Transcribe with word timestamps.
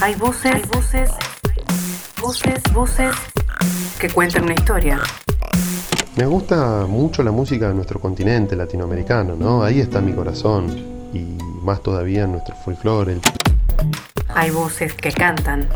Hay 0.00 0.14
voces, 0.14 0.54
hay 0.54 0.62
voces, 0.72 1.10
voces, 2.20 2.62
voces 2.72 3.14
que 3.98 4.08
cuentan 4.08 4.44
una 4.44 4.54
historia. 4.54 5.00
Me 6.16 6.26
gusta 6.26 6.86
mucho 6.86 7.22
la 7.22 7.30
música 7.30 7.68
de 7.68 7.74
nuestro 7.74 8.00
continente 8.00 8.56
latinoamericano, 8.56 9.36
¿no? 9.36 9.62
Ahí 9.62 9.80
está 9.80 10.00
mi 10.00 10.12
corazón 10.12 10.68
y 11.12 11.38
más 11.62 11.82
todavía 11.82 12.24
en 12.24 12.32
nuestro 12.32 12.54
folclore. 12.56 13.18
Hay 14.28 14.50
voces 14.50 14.94
que 14.94 15.12
cantan. 15.12 15.68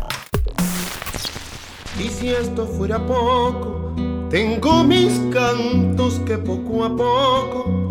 Y 1.99 2.09
si 2.09 2.29
esto 2.29 2.67
fuera 2.67 3.05
poco, 3.05 3.93
tengo 4.29 4.83
mis 4.83 5.13
cantos 5.33 6.19
que 6.25 6.37
poco 6.37 6.83
a 6.83 6.89
poco. 6.89 7.84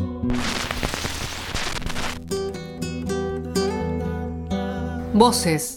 Voces. 5.15 5.77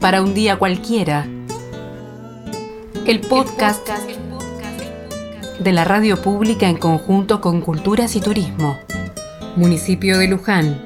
Para 0.00 0.22
un 0.22 0.32
día 0.32 0.58
cualquiera. 0.58 1.28
El 3.06 3.20
podcast 3.20 3.86
de 5.62 5.72
la 5.72 5.84
radio 5.84 6.22
pública 6.22 6.70
en 6.70 6.78
conjunto 6.78 7.42
con 7.42 7.60
Culturas 7.60 8.16
y 8.16 8.22
Turismo. 8.22 8.78
Municipio 9.54 10.16
de 10.16 10.28
Luján. 10.28 10.80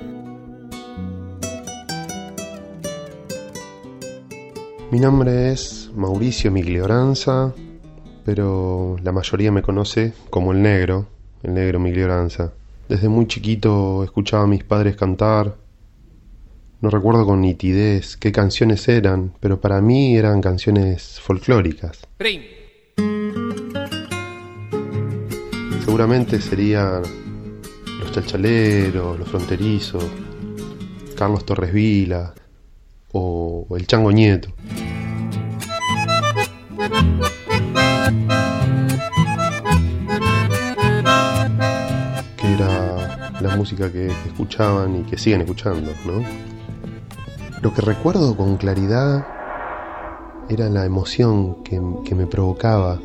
Mi 4.91 4.99
nombre 4.99 5.53
es 5.53 5.93
Mauricio 5.95 6.51
Miglioranza, 6.51 7.55
pero 8.25 8.97
la 9.05 9.13
mayoría 9.13 9.53
me 9.53 9.63
conoce 9.63 10.15
como 10.31 10.51
el 10.51 10.63
negro, 10.63 11.07
el 11.45 11.55
negro 11.55 11.79
Miglioranza. 11.79 12.53
Desde 12.89 13.09
muy 13.09 13.29
chiquito 13.29 14.03
escuchaba 14.03 14.43
a 14.43 14.49
mis 14.49 14.65
padres 14.65 14.97
cantar. 14.97 15.66
No 16.87 16.91
recuerdo 16.91 17.27
con 17.27 17.41
nitidez 17.41 18.17
qué 18.17 18.31
canciones 18.31 18.87
eran, 18.87 19.33
pero 19.41 19.61
para 19.61 19.81
mí 19.81 20.17
eran 20.17 20.41
canciones 20.41 21.19
folclóricas. 21.19 22.07
Seguramente 25.85 26.41
serían 26.41 27.03
los 27.99 28.13
chalchaleros, 28.13 29.19
los 29.19 29.29
fronterizos, 29.29 30.05
Carlos 31.17 31.45
Torres 31.45 31.73
Vila 31.73 32.33
o 33.11 33.67
el 33.77 33.85
Chango 33.89 34.13
Nieto. 34.13 34.55
Que 42.37 42.53
era 42.55 43.33
la 43.41 43.57
música 43.57 43.91
que 43.91 44.07
escuchaban 44.29 45.01
y 45.01 45.03
que 45.03 45.19
siguen 45.19 45.41
escuchando, 45.41 45.93
¿no? 46.07 46.56
Lo 47.63 47.73
que 47.73 47.81
recuerdo 47.81 48.37
con 48.37 48.57
claridad 48.57 49.27
era 50.49 50.69
la 50.69 50.85
emoción 50.85 51.63
que, 51.65 51.81
que 52.05 52.15
me 52.15 52.27
provocaba. 52.27 53.01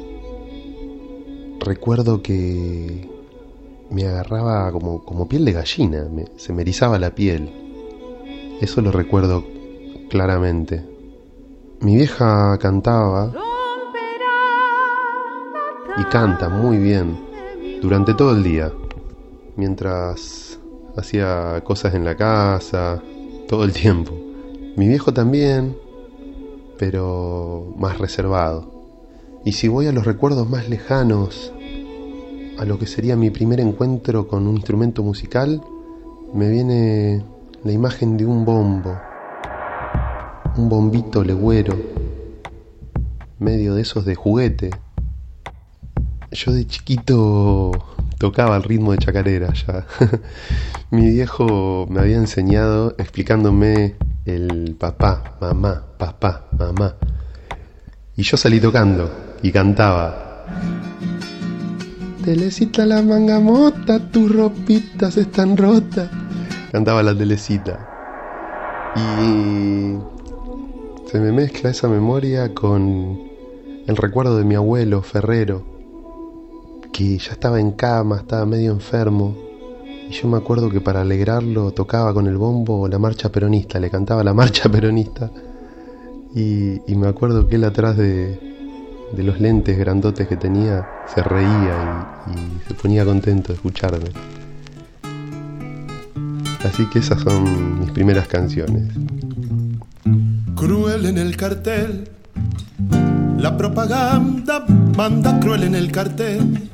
Recuerdo 1.60 2.22
que 2.22 3.10
me 3.90 4.06
agarraba 4.06 4.72
como, 4.72 5.04
como 5.04 5.28
piel 5.28 5.46
de 5.46 5.54
gallina, 5.54 6.08
se 6.38 6.54
me 6.54 6.62
erizaba 6.64 7.00
la 7.00 7.16
piel. 7.16 7.52
Eso 8.62 8.82
lo 8.82 8.92
recuerdo 8.92 9.44
claramente. 10.10 10.86
Mi 11.80 11.96
vieja 11.96 12.58
cantaba 12.60 13.34
y 15.98 16.04
canta 16.06 16.50
muy 16.50 16.78
bien 16.78 17.18
durante 17.82 18.14
todo 18.14 18.36
el 18.36 18.44
día, 18.44 18.72
mientras 19.56 20.60
hacía 20.96 21.62
cosas 21.64 21.96
en 21.96 22.06
la 22.06 22.16
casa, 22.16 23.02
todo 23.48 23.64
el 23.64 23.74
tiempo. 23.74 24.31
Mi 24.78 24.88
viejo 24.88 25.14
también, 25.14 25.76
pero 26.78 27.74
más 27.78 27.98
reservado. 28.00 28.72
Y 29.44 29.54
si 29.54 29.68
voy 29.68 29.88
a 29.88 29.92
los 29.92 30.06
recuerdos 30.06 30.50
más 30.50 30.70
lejanos, 30.70 31.52
a 32.58 32.64
lo 32.64 32.80
que 32.80 32.88
sería 32.88 33.16
mi 33.16 33.32
primer 33.32 33.60
encuentro 33.60 34.28
con 34.28 34.48
un 34.48 34.56
instrumento 34.56 35.04
musical, 35.04 35.62
me 36.34 36.50
viene 36.50 37.26
la 37.64 37.72
imagen 37.72 38.16
de 38.16 38.26
un 38.26 38.46
bombo, 38.46 38.98
un 40.56 40.70
bombito 40.70 41.24
legüero, 41.24 41.76
medio 43.40 43.76
de 43.76 43.82
esos 43.82 44.06
de 44.06 44.16
juguete. 44.16 44.70
Yo 46.32 46.54
de 46.54 46.66
chiquito 46.66 47.72
tocaba 48.18 48.56
el 48.56 48.64
ritmo 48.64 48.94
de 48.94 49.00
chacarera 49.00 49.52
ya. 49.54 49.86
Mi 50.92 51.10
viejo 51.10 51.88
me 51.90 52.00
había 52.00 52.18
enseñado 52.18 52.96
explicándome 52.98 53.96
el 54.26 54.76
papá, 54.80 55.38
mamá, 55.40 55.84
papá, 55.98 56.46
mamá. 56.58 56.96
Y 58.16 58.24
yo 58.24 58.38
salí 58.38 58.60
tocando 58.60 59.10
y 59.42 59.52
cantaba. 59.52 60.46
Telecita 62.24 62.86
la 62.86 63.02
manga 63.02 63.40
mota, 63.40 64.12
tus 64.12 64.32
ropitas 64.32 65.18
están 65.18 65.58
rotas. 65.58 66.10
Cantaba 66.72 67.02
la 67.02 67.18
telecita. 67.18 67.88
Y 68.96 69.98
se 71.10 71.20
me 71.20 71.32
mezcla 71.32 71.72
esa 71.72 71.88
memoria 71.88 72.54
con 72.54 73.20
el 73.88 73.98
recuerdo 73.98 74.38
de 74.38 74.44
mi 74.44 74.56
abuelo 74.56 75.02
Ferrero, 75.02 75.64
que 76.94 77.18
ya 77.18 77.32
estaba 77.32 77.60
en 77.60 77.72
cama, 77.72 78.18
estaba 78.18 78.46
medio 78.46 78.72
enfermo. 78.72 79.51
Y 80.12 80.14
yo 80.14 80.28
me 80.28 80.36
acuerdo 80.36 80.70
que 80.70 80.82
para 80.82 81.00
alegrarlo 81.00 81.72
tocaba 81.72 82.14
con 82.14 82.28
el 82.28 82.36
bombo 82.36 82.86
la 82.90 83.00
marcha 83.00 83.32
peronista, 83.32 83.80
le 83.80 83.90
cantaba 83.90 84.26
la 84.26 84.34
marcha 84.34 84.70
peronista. 84.72 85.32
Y, 86.36 86.82
me 86.96 87.08
acuerdo 87.08 87.48
que 87.48 87.56
él 87.56 87.64
atrás 87.64 87.96
de, 87.96 88.38
de 89.16 89.24
los 89.24 89.40
lentes 89.40 89.78
grandotes 89.78 90.28
que 90.28 90.36
tenía 90.36 90.86
se 91.16 91.24
reía 91.24 92.26
y, 92.28 92.32
y, 92.32 92.68
se 92.68 92.74
ponía 92.74 93.06
contento 93.06 93.54
de 93.54 93.54
escucharme. 93.54 94.10
Así 96.66 96.86
que 96.90 97.00
esas 97.00 97.22
son 97.22 97.80
mis 97.80 97.92
primeras 97.92 98.28
canciones. 98.28 98.94
Cruel 100.58 101.06
en 101.06 101.20
el 101.20 101.38
cartel, 101.38 102.10
la 103.38 103.56
propaganda 103.56 104.66
manda 104.98 105.40
cruel 105.40 105.64
en 105.64 105.76
el 105.76 105.90
cartel 105.90 106.71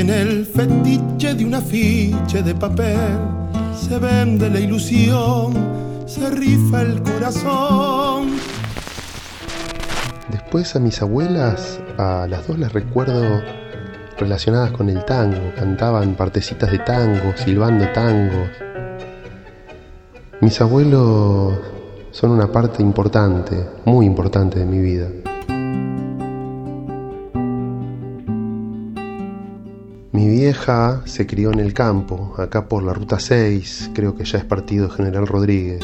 en 0.00 0.10
el 0.10 0.46
fetiche 0.46 1.34
de 1.34 1.44
un 1.44 1.54
afiche 1.54 2.42
de 2.42 2.54
papel 2.54 3.18
se 3.74 3.98
vende 3.98 4.48
la 4.48 4.60
ilusión, 4.60 5.54
se 6.06 6.30
rifa 6.30 6.82
el 6.82 7.02
corazón. 7.02 8.36
Después 10.30 10.76
a 10.76 10.78
mis 10.78 11.02
abuelas, 11.02 11.80
a 11.96 12.26
las 12.28 12.46
dos 12.46 12.58
las 12.58 12.72
recuerdo 12.72 13.42
relacionadas 14.18 14.70
con 14.70 14.88
el 14.88 15.04
tango, 15.04 15.52
cantaban 15.56 16.14
partecitas 16.14 16.70
de 16.70 16.78
tango, 16.78 17.32
silbando 17.36 17.88
tangos. 17.92 18.50
Mis 20.40 20.60
abuelos 20.60 21.58
son 22.12 22.30
una 22.30 22.52
parte 22.52 22.82
importante, 22.82 23.66
muy 23.84 24.06
importante 24.06 24.60
de 24.60 24.64
mi 24.64 24.78
vida. 24.78 25.08
Vieja 30.68 31.00
se 31.06 31.26
crió 31.26 31.50
en 31.50 31.60
el 31.60 31.72
campo, 31.72 32.34
acá 32.36 32.68
por 32.68 32.82
la 32.82 32.92
ruta 32.92 33.18
6, 33.18 33.92
creo 33.94 34.14
que 34.14 34.26
ya 34.26 34.36
es 34.36 34.44
partido 34.44 34.90
General 34.90 35.26
Rodríguez. 35.26 35.82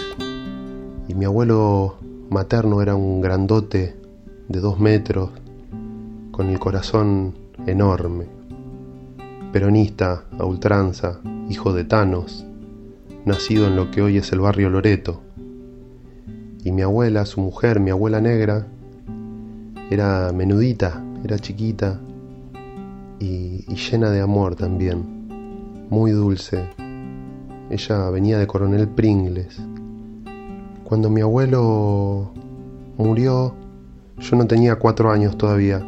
Y 1.09 1.15
mi 1.15 1.25
abuelo 1.25 1.97
materno 2.29 2.83
era 2.83 2.95
un 2.95 3.23
grandote 3.23 3.97
de 4.47 4.61
dos 4.61 4.79
metros, 4.79 5.31
con 6.33 6.51
el 6.51 6.59
corazón 6.59 7.35
enorme. 7.67 8.27
Peronista, 9.55 10.25
a 10.39 10.45
ultranza, 10.45 11.19
hijo 11.49 11.73
de 11.73 11.85
Tanos, 11.85 12.45
nacido 13.25 13.67
en 13.69 13.77
lo 13.77 13.91
que 13.91 14.03
hoy 14.03 14.19
es 14.19 14.33
el 14.33 14.41
barrio 14.41 14.69
Loreto. 14.69 15.23
Y 16.63 16.73
mi 16.73 16.83
abuela, 16.83 17.25
su 17.25 17.41
mujer, 17.41 17.81
mi 17.81 17.89
abuela 17.89 18.21
negra, 18.21 18.67
era 19.89 20.31
menudita, 20.35 21.03
era 21.25 21.39
chiquita 21.39 22.01
y, 23.25 23.75
llena 23.75 24.11
de 24.11 24.21
amor 24.21 24.55
también, 24.55 25.87
muy 25.89 26.11
dulce. 26.11 26.69
Ella 27.71 28.11
venía 28.11 28.39
de 28.39 28.47
Coronel 28.47 28.89
Pringles. 28.89 29.61
Cuando 30.85 31.09
mi 31.09 31.23
abuelo 31.23 32.33
murió, 32.99 33.55
yo 34.19 34.37
no 34.37 34.47
tenía 34.47 34.77
cuatro 34.77 35.11
años 35.11 35.39
todavía, 35.39 35.83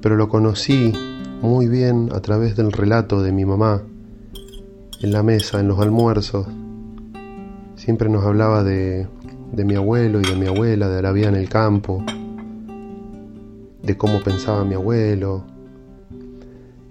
pero 0.00 0.16
lo 0.16 0.28
conocí 0.28 0.92
muy 1.40 1.68
bien 1.68 2.10
a 2.12 2.20
través 2.20 2.56
del 2.56 2.72
relato 2.72 3.22
de 3.22 3.32
mi 3.32 3.44
mamá, 3.44 3.82
en 5.00 5.12
la 5.12 5.22
mesa, 5.22 5.60
en 5.60 5.68
los 5.68 5.80
almuerzos. 5.80 6.46
Siempre 7.76 8.08
nos 8.08 8.24
hablaba 8.24 8.62
de, 8.62 9.06
de 9.52 9.64
mi 9.64 9.74
abuelo 9.74 10.20
y 10.20 10.24
de 10.24 10.36
mi 10.36 10.46
abuela, 10.46 10.88
de 10.88 11.02
la 11.02 11.12
vida 11.12 11.28
en 11.28 11.36
el 11.36 11.48
campo, 11.48 12.04
de 13.82 13.96
cómo 13.96 14.22
pensaba 14.22 14.64
mi 14.64 14.74
abuelo. 14.74 15.53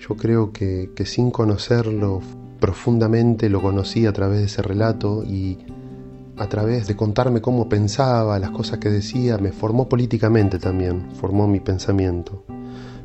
Yo 0.07 0.17
creo 0.17 0.51
que, 0.51 0.89
sin 1.05 1.31
conocerlo 1.31 2.19
profundamente 2.59 3.49
lo 3.49 3.61
conocí 3.61 4.05
a 4.05 4.11
través 4.11 4.39
de 4.39 4.45
ese 4.45 4.61
relato 4.61 5.23
y 5.23 5.59
a 6.35 6.47
través 6.49 6.87
de 6.87 6.95
contarme 6.95 7.39
cómo 7.39 7.69
pensaba, 7.69 8.37
las 8.37 8.49
cosas 8.49 8.79
que 8.79 8.89
decía, 8.89 9.37
me 9.37 9.53
formó 9.53 9.87
políticamente 9.87 10.59
también, 10.59 11.09
formó 11.15 11.47
mi 11.47 11.61
pensamiento. 11.61 12.43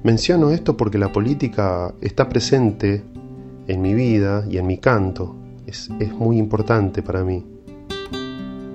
Menciono 0.02 0.50
esto 0.50 0.76
porque 0.76 0.98
la 0.98 1.12
política 1.12 1.94
está 2.00 2.28
presente 2.28 3.04
en 3.68 3.80
mi 3.80 3.94
vida 3.94 4.44
y 4.50 4.58
en 4.58 4.66
mi 4.66 4.78
canto, 4.78 5.36
es, 5.66 5.90
es 6.00 6.12
muy 6.12 6.36
importante 6.36 7.02
para 7.02 7.22
mí. 7.22 7.44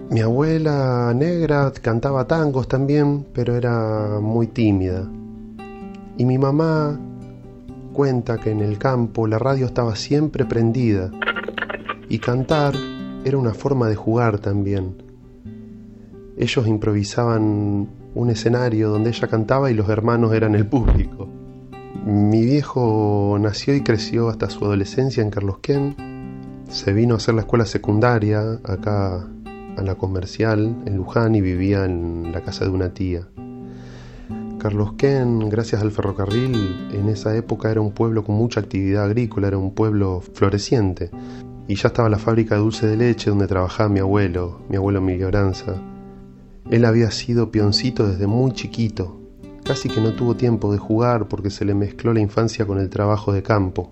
Mi 0.10 0.22
abuela 0.22 1.14
negra 1.14 1.74
cantaba 1.82 2.26
tangos 2.26 2.70
también, 2.70 3.26
pero 3.34 3.56
era 3.56 4.20
muy 4.22 4.48
tímida. 4.48 5.10
Y 6.18 6.26
mi 6.26 6.38
mamá 6.38 6.98
cuenta 7.94 8.38
que 8.38 8.52
en 8.52 8.60
el 8.60 8.78
campo 8.78 9.28
la 9.28 9.40
radio 9.40 9.68
estaba 9.68 9.96
siempre 9.96 10.46
prendida 10.46 11.12
y 12.10 12.20
cantar 12.20 12.76
era 13.24 13.38
una 13.38 13.54
forma 13.54 13.88
de 13.88 13.96
jugar 13.96 14.40
también. 14.40 15.02
Ellos 16.36 16.68
improvisaban 16.68 17.88
un 18.16 18.30
escenario 18.30 18.90
donde 18.90 19.12
ella 19.12 19.28
cantaba 19.28 19.72
y 19.72 19.74
los 19.74 19.88
hermanos 19.88 20.34
eran 20.34 20.56
el 20.56 20.68
público. 20.68 21.30
Mi 22.06 22.44
viejo 22.44 23.38
nació 23.40 23.76
y 23.76 23.82
creció 23.82 24.30
hasta 24.30 24.50
su 24.50 24.66
adolescencia 24.66 25.24
en 25.24 25.30
Carlos 25.30 25.60
Carlosquén. 25.62 26.66
Se 26.70 26.92
vino 26.92 27.14
a 27.14 27.18
hacer 27.18 27.36
la 27.36 27.42
escuela 27.42 27.66
secundaria 27.66 28.60
acá 28.64 29.28
a 29.78 29.82
la 29.82 29.96
comercial 29.96 30.76
en 30.86 30.98
Luján 30.98 31.36
y 31.36 31.42
vivía 31.42 31.86
en 31.86 32.32
la 32.32 32.42
casa 32.42 32.66
de 32.66 32.72
una 32.72 32.94
tía. 32.94 33.28
Carlos 34.64 34.94
Ken, 34.94 35.50
gracias 35.50 35.82
al 35.82 35.92
ferrocarril, 35.92 36.88
en 36.94 37.10
esa 37.10 37.36
época 37.36 37.70
era 37.70 37.82
un 37.82 37.92
pueblo 37.92 38.24
con 38.24 38.36
mucha 38.36 38.62
actividad 38.62 39.04
agrícola, 39.04 39.50
era 39.50 39.58
un 39.58 39.74
pueblo 39.74 40.22
floreciente. 40.22 41.12
Y 41.68 41.76
ya 41.76 41.90
estaba 41.90 42.08
la 42.08 42.18
fábrica 42.18 42.56
de 42.56 42.62
dulce 42.62 42.88
de 42.88 42.96
leche 42.96 43.30
donde 43.30 43.48
trabajaba 43.48 43.90
mi 43.90 44.00
abuelo, 44.00 44.62
mi 44.70 44.78
abuelo 44.78 45.00
Emilio 45.00 45.28
Aranza. 45.28 45.76
Él 46.72 46.86
había 46.86 47.12
sido 47.12 47.52
peoncito 47.52 48.08
desde 48.08 48.26
muy 48.26 48.54
chiquito. 48.54 49.20
Casi 49.66 49.90
que 49.90 50.00
no 50.00 50.14
tuvo 50.14 50.38
tiempo 50.38 50.72
de 50.72 50.78
jugar 50.78 51.28
porque 51.28 51.50
se 51.50 51.66
le 51.66 51.76
mezcló 51.76 52.14
la 52.14 52.22
infancia 52.22 52.66
con 52.66 52.80
el 52.80 52.90
trabajo 52.90 53.34
de 53.34 53.44
campo. 53.44 53.92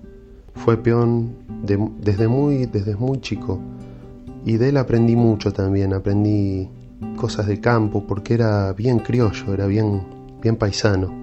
Fue 0.55 0.77
peón 0.77 1.35
desde, 1.65 2.29
muy, 2.29 2.65
desde 2.67 2.95
muy 2.95 3.19
chico. 3.19 3.59
Y 4.45 4.55
de 4.55 4.69
él 4.69 4.77
aprendí 4.77 5.17
mucho 5.17 5.51
también, 5.51 5.93
aprendí 5.93 6.69
cosas 7.17 7.47
de 7.47 7.59
campo 7.59 8.07
porque 8.07 8.35
era 8.35 8.71
bien 8.71 8.99
criollo, 8.99 9.53
era 9.53 9.65
bien, 9.65 10.20
bien 10.41 10.55
paisano. 10.55 11.13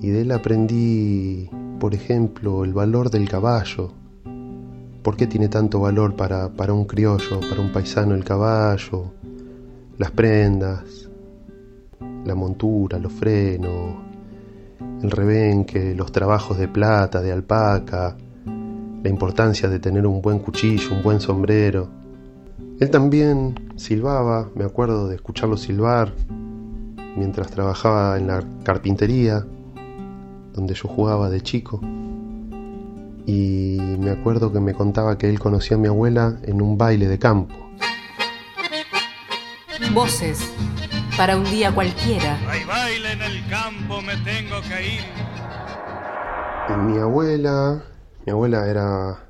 Y 0.00 0.08
de 0.08 0.22
él 0.22 0.32
aprendí, 0.32 1.50
por 1.80 1.94
ejemplo, 1.94 2.64
el 2.64 2.72
valor 2.72 3.10
del 3.10 3.28
caballo, 3.28 3.92
¿Por 5.06 5.16
qué 5.16 5.28
tiene 5.28 5.48
tanto 5.48 5.78
valor 5.78 6.16
para, 6.16 6.48
para 6.48 6.72
un 6.72 6.84
criollo, 6.84 7.38
para 7.48 7.60
un 7.60 7.70
paisano 7.70 8.12
el 8.16 8.24
caballo, 8.24 9.12
las 9.98 10.10
prendas, 10.10 11.08
la 12.24 12.34
montura, 12.34 12.98
los 12.98 13.12
frenos, 13.12 13.98
el 15.00 15.08
rebenque, 15.08 15.94
los 15.94 16.10
trabajos 16.10 16.58
de 16.58 16.66
plata, 16.66 17.22
de 17.22 17.30
alpaca, 17.30 18.16
la 19.00 19.08
importancia 19.08 19.68
de 19.68 19.78
tener 19.78 20.04
un 20.08 20.20
buen 20.20 20.40
cuchillo, 20.40 20.96
un 20.96 21.04
buen 21.04 21.20
sombrero? 21.20 21.86
Él 22.80 22.90
también 22.90 23.54
silbaba, 23.76 24.50
me 24.56 24.64
acuerdo 24.64 25.06
de 25.06 25.14
escucharlo 25.14 25.56
silbar 25.56 26.12
mientras 27.16 27.50
trabajaba 27.50 28.18
en 28.18 28.28
la 28.28 28.44
carpintería, 28.62 29.44
donde 30.52 30.74
yo 30.74 30.88
jugaba 30.88 31.28
de 31.30 31.40
chico 31.40 31.80
y 33.26 33.78
me 33.98 34.10
acuerdo 34.12 34.52
que 34.52 34.60
me 34.60 34.72
contaba 34.72 35.18
que 35.18 35.28
él 35.28 35.40
conoció 35.40 35.76
a 35.76 35.80
mi 35.80 35.88
abuela 35.88 36.38
en 36.44 36.62
un 36.62 36.78
baile 36.78 37.08
de 37.08 37.18
campo. 37.18 37.54
Voces 39.92 40.38
para 41.16 41.36
un 41.36 41.44
día 41.44 41.74
cualquiera. 41.74 42.38
Hay 42.48 42.64
baile 42.64 43.12
en 43.12 43.22
el 43.22 43.48
campo, 43.48 44.00
me 44.00 44.16
tengo 44.18 44.60
que 44.62 44.94
ir. 44.94 45.04
mi 46.78 46.98
abuela, 46.98 47.82
mi 48.24 48.32
abuela 48.32 48.68
era 48.68 49.28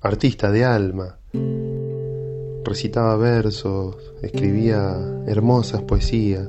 artista 0.00 0.50
de 0.50 0.64
alma. 0.64 1.18
Recitaba 2.64 3.16
versos, 3.16 3.96
escribía 4.22 4.96
hermosas 5.26 5.82
poesías, 5.82 6.48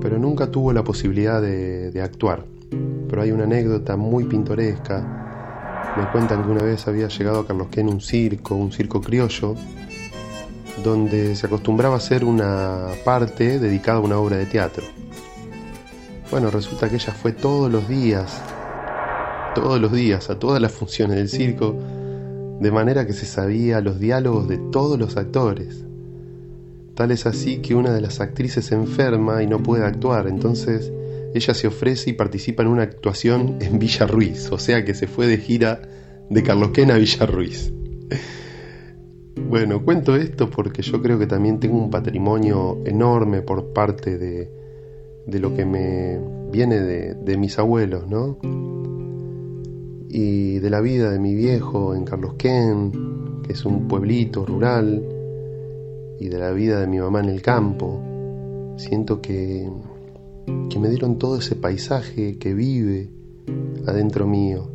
pero 0.00 0.18
nunca 0.18 0.50
tuvo 0.50 0.72
la 0.72 0.82
posibilidad 0.84 1.40
de, 1.40 2.00
actuar 2.02 2.44
pero 3.10 3.22
hay 3.22 3.32
una 3.32 3.42
anécdota 3.42 3.96
muy 3.96 4.24
pintoresca. 4.24 5.94
Me 5.96 6.08
cuentan 6.12 6.44
que 6.44 6.50
una 6.50 6.62
vez 6.62 6.86
había 6.86 7.08
llegado 7.08 7.40
a 7.40 7.46
Carlos 7.46 7.66
en 7.72 7.88
un 7.88 8.00
circo, 8.00 8.54
un 8.54 8.70
circo 8.70 9.00
criollo, 9.00 9.56
donde 10.84 11.34
se 11.34 11.46
acostumbraba 11.46 11.94
a 11.94 11.98
hacer 11.98 12.24
una 12.24 12.86
parte 13.04 13.58
dedicada 13.58 13.98
a 13.98 14.02
una 14.02 14.16
obra 14.16 14.36
de 14.36 14.46
teatro. 14.46 14.84
Bueno, 16.30 16.50
resulta 16.52 16.88
que 16.88 16.94
ella 16.94 17.12
fue 17.12 17.32
todos 17.32 17.70
los 17.70 17.88
días, 17.88 18.40
todos 19.56 19.80
los 19.80 19.90
días, 19.90 20.30
a 20.30 20.38
todas 20.38 20.62
las 20.62 20.70
funciones 20.70 21.16
del 21.16 21.28
circo, 21.28 21.74
de 22.60 22.70
manera 22.70 23.04
que 23.04 23.12
se 23.12 23.26
sabía 23.26 23.80
los 23.80 23.98
diálogos 23.98 24.46
de 24.46 24.58
todos 24.58 24.96
los 24.96 25.16
actores. 25.16 25.84
Tal 27.00 27.12
es 27.12 27.24
así 27.24 27.62
que 27.62 27.74
una 27.74 27.94
de 27.94 28.02
las 28.02 28.20
actrices 28.20 28.66
se 28.66 28.74
enferma 28.74 29.42
y 29.42 29.46
no 29.46 29.62
puede 29.62 29.86
actuar, 29.86 30.28
entonces 30.28 30.92
ella 31.32 31.54
se 31.54 31.66
ofrece 31.66 32.10
y 32.10 32.12
participa 32.12 32.62
en 32.62 32.68
una 32.68 32.82
actuación 32.82 33.56
en 33.62 33.78
Villa 33.78 34.06
Ruiz, 34.06 34.52
o 34.52 34.58
sea 34.58 34.84
que 34.84 34.92
se 34.92 35.06
fue 35.06 35.26
de 35.26 35.38
gira 35.38 35.80
de 36.28 36.42
Carlosquén 36.42 36.90
a 36.90 36.98
Villa 36.98 37.24
Ruiz. 37.24 37.72
Bueno, 39.48 39.82
cuento 39.82 40.14
esto 40.14 40.50
porque 40.50 40.82
yo 40.82 41.00
creo 41.00 41.18
que 41.18 41.26
también 41.26 41.58
tengo 41.58 41.78
un 41.78 41.88
patrimonio 41.88 42.82
enorme 42.84 43.40
por 43.40 43.72
parte 43.72 44.18
de, 44.18 44.50
lo 45.40 45.54
que 45.54 45.64
me 45.64 46.20
viene 46.52 46.80
de, 46.80 47.14
de, 47.14 47.36
mis 47.38 47.58
abuelos, 47.58 48.06
¿no? 48.10 48.36
Y 50.10 50.58
de 50.58 50.68
la 50.68 50.82
vida 50.82 51.10
de 51.10 51.18
mi 51.18 51.34
viejo 51.34 51.94
en 51.94 52.04
Carlosquén, 52.04 52.92
que 53.42 53.54
es 53.54 53.64
un 53.64 53.88
pueblito 53.88 54.44
rural, 54.44 55.02
y 56.20 56.28
de 56.28 56.38
la 56.38 56.52
vida 56.52 56.80
de 56.80 56.86
mi 56.86 56.98
mamá 56.98 57.18
en 57.20 57.30
el 57.30 57.42
campo. 57.42 58.00
Siento 58.76 59.20
que 59.20 59.68
que 60.68 60.78
me 60.78 60.88
dieron 60.88 61.18
todo 61.18 61.36
ese 61.36 61.56
paisaje 61.56 62.38
que 62.38 62.54
vive 62.54 63.10
adentro 63.86 64.26
mío. 64.26 64.70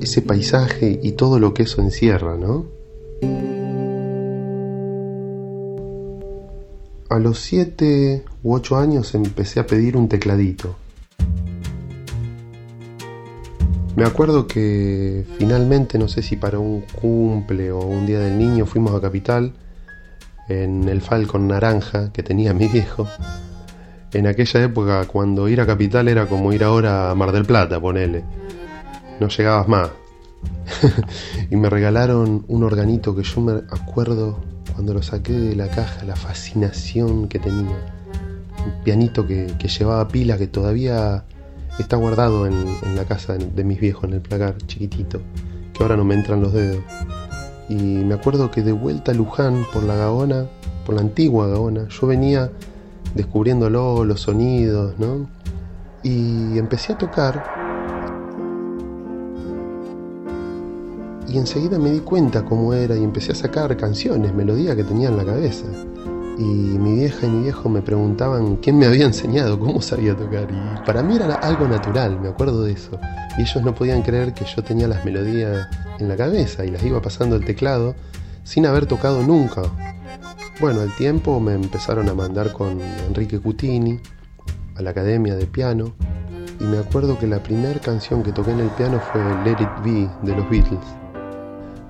Ese 0.00 0.22
paisaje 0.22 1.00
y 1.02 1.12
todo 1.12 1.38
lo 1.38 1.52
que 1.52 1.64
eso 1.64 1.82
encierra, 1.82 2.36
¿no? 2.36 2.66
A 7.08 7.18
los 7.18 7.40
siete 7.40 8.24
u 8.42 8.54
ocho 8.54 8.76
años 8.76 9.14
empecé 9.14 9.60
a 9.60 9.66
pedir 9.66 9.96
un 9.96 10.08
tecladito. 10.08 10.76
Me 13.96 14.04
acuerdo 14.04 14.46
que 14.46 15.24
finalmente, 15.38 15.98
no 15.98 16.06
sé 16.06 16.22
si 16.22 16.36
para 16.36 16.58
un 16.58 16.82
cumple 17.00 17.72
o 17.72 17.80
un 17.80 18.06
día 18.06 18.20
del 18.20 18.38
niño, 18.38 18.66
fuimos 18.66 18.94
a 18.94 19.00
Capital 19.00 19.54
en 20.48 20.88
el 20.88 21.00
Falcon 21.00 21.48
naranja 21.48 22.12
que 22.12 22.22
tenía 22.22 22.54
mi 22.54 22.68
viejo 22.68 23.08
en 24.12 24.26
aquella 24.26 24.62
época 24.62 25.04
cuando 25.06 25.48
ir 25.48 25.60
a 25.60 25.66
Capital 25.66 26.08
era 26.08 26.26
como 26.26 26.52
ir 26.52 26.64
ahora 26.64 27.10
a 27.10 27.14
Mar 27.14 27.32
del 27.32 27.44
Plata, 27.44 27.80
ponele. 27.80 28.24
No 29.20 29.28
llegabas 29.28 29.68
más. 29.68 29.90
y 31.50 31.56
me 31.56 31.68
regalaron 31.68 32.44
un 32.48 32.64
organito 32.64 33.14
que 33.14 33.22
yo 33.22 33.40
me 33.40 33.52
acuerdo 33.70 34.40
cuando 34.72 34.94
lo 34.94 35.02
saqué 35.02 35.32
de 35.32 35.56
la 35.56 35.68
caja, 35.68 36.04
la 36.04 36.16
fascinación 36.16 37.28
que 37.28 37.38
tenía. 37.38 37.76
Un 38.64 38.84
pianito 38.84 39.26
que, 39.26 39.54
llevaba 39.58 40.08
pila, 40.08 40.38
que 40.38 40.46
todavía 40.46 41.24
está 41.78 41.96
guardado 41.96 42.46
en, 42.46 42.64
la 42.94 43.04
casa 43.04 43.34
de 43.34 43.64
mis 43.64 43.80
viejos, 43.80 44.04
en 44.04 44.14
el 44.14 44.20
placar, 44.20 44.56
chiquitito, 44.66 45.20
que 45.72 45.82
ahora 45.82 45.96
no 45.96 46.04
me 46.04 46.14
entran 46.14 46.40
los 46.40 46.52
dedos. 46.52 46.82
Y 47.68 47.74
me 47.74 48.14
acuerdo 48.14 48.50
que 48.50 48.62
de 48.62 48.72
vuelta 48.72 49.12
a 49.12 49.14
Luján, 49.14 49.64
por 49.72 49.82
la 49.82 49.96
Gaona, 49.96 50.46
por 50.84 50.94
la 50.94 51.00
antigua 51.00 51.48
Gaona, 51.48 51.88
yo 51.88 52.06
venía 52.06 52.50
descubriéndolo, 53.14 54.04
los 54.04 54.20
sonidos, 54.20 54.94
¿no? 54.98 55.28
Y 56.02 56.58
empecé 56.58 56.92
a 56.92 56.98
tocar 56.98 57.66
y 61.28 61.38
enseguida 61.38 61.78
me 61.78 61.90
di 61.90 62.00
cuenta 62.00 62.44
cómo 62.44 62.72
era 62.72 62.96
y 62.96 63.02
empecé 63.02 63.32
a 63.32 63.34
sacar 63.34 63.76
canciones, 63.76 64.32
melodías 64.32 64.76
que 64.76 64.84
tenía 64.84 65.08
en 65.08 65.16
la 65.16 65.24
cabeza. 65.24 65.64
Y 66.38 66.42
mi 66.42 66.96
vieja 66.96 67.26
y 67.26 67.30
mi 67.30 67.42
viejo 67.44 67.68
me 67.68 67.80
preguntaban 67.80 68.56
quién 68.56 68.78
me 68.78 68.86
había 68.86 69.06
enseñado, 69.06 69.58
cómo 69.58 69.80
sabía 69.80 70.14
tocar. 70.14 70.48
Y 70.50 70.86
para 70.86 71.02
mí 71.02 71.16
era 71.16 71.34
algo 71.36 71.66
natural, 71.66 72.20
me 72.20 72.28
acuerdo 72.28 72.62
de 72.62 72.72
eso. 72.72 72.98
Y 73.38 73.42
ellos 73.42 73.62
no 73.62 73.74
podían 73.74 74.02
creer 74.02 74.34
que 74.34 74.44
yo 74.44 74.62
tenía 74.62 74.86
las 74.86 75.04
melodías 75.04 75.68
en 75.98 76.08
la 76.08 76.16
cabeza 76.16 76.64
y 76.64 76.70
las 76.70 76.82
iba 76.82 77.00
pasando 77.00 77.36
el 77.36 77.44
teclado 77.44 77.94
sin 78.44 78.66
haber 78.66 78.86
tocado 78.86 79.22
nunca 79.22 79.62
bueno, 80.58 80.80
al 80.80 80.90
tiempo 80.96 81.38
me 81.38 81.52
empezaron 81.52 82.08
a 82.08 82.14
mandar 82.14 82.50
con 82.52 82.80
Enrique 83.06 83.38
Cutini 83.38 84.00
a 84.76 84.82
la 84.82 84.90
academia 84.90 85.36
de 85.36 85.44
piano 85.44 85.92
y 86.58 86.64
me 86.64 86.78
acuerdo 86.78 87.18
que 87.18 87.26
la 87.26 87.42
primera 87.42 87.78
canción 87.78 88.22
que 88.22 88.32
toqué 88.32 88.52
en 88.52 88.60
el 88.60 88.70
piano 88.70 88.98
fue 89.12 89.20
Let 89.44 89.62
It 89.62 89.84
Be 89.84 90.10
de 90.22 90.34
los 90.34 90.48
Beatles. 90.48 90.80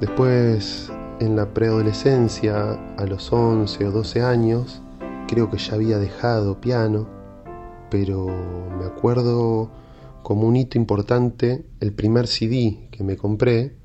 Después 0.00 0.90
en 1.20 1.36
la 1.36 1.54
preadolescencia, 1.54 2.72
a 2.96 3.06
los 3.06 3.32
11 3.32 3.86
o 3.86 3.90
12 3.90 4.22
años, 4.22 4.82
creo 5.26 5.50
que 5.50 5.58
ya 5.58 5.74
había 5.74 5.98
dejado 5.98 6.60
piano, 6.60 7.08
pero 7.90 8.26
me 8.78 8.84
acuerdo 8.84 9.70
como 10.22 10.46
un 10.46 10.56
hito 10.56 10.76
importante 10.76 11.64
el 11.80 11.92
primer 11.92 12.26
CD 12.26 12.88
que 12.90 13.02
me 13.02 13.16
compré, 13.16 13.76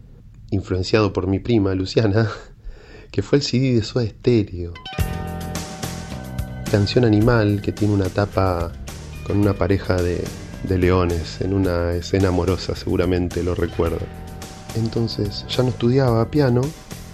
influenciado 0.50 1.14
por 1.14 1.28
mi 1.28 1.40
prima 1.40 1.74
Luciana, 1.74 2.30
que 3.12 3.22
fue 3.22 3.38
el 3.38 3.44
CD 3.44 3.76
de 3.76 3.84
Soda 3.84 4.06
Stereo. 4.06 4.74
Canción 6.70 7.06
Animal, 7.06 7.62
que 7.62 7.72
tiene 7.72 7.94
una 7.94 8.10
tapa 8.10 8.72
con 9.28 9.40
una 9.40 9.54
pareja 9.54 10.02
de, 10.02 10.24
de 10.68 10.78
leones 10.78 11.42
en 11.42 11.54
una 11.54 11.94
escena 11.94 12.30
amorosa, 12.30 12.76
seguramente 12.76 13.44
lo 13.44 13.56
recuerdo. 13.56 14.00
Entonces 14.76 15.46
ya 15.50 15.64
no 15.64 15.70
estudiaba 15.70 16.30
piano 16.32 16.62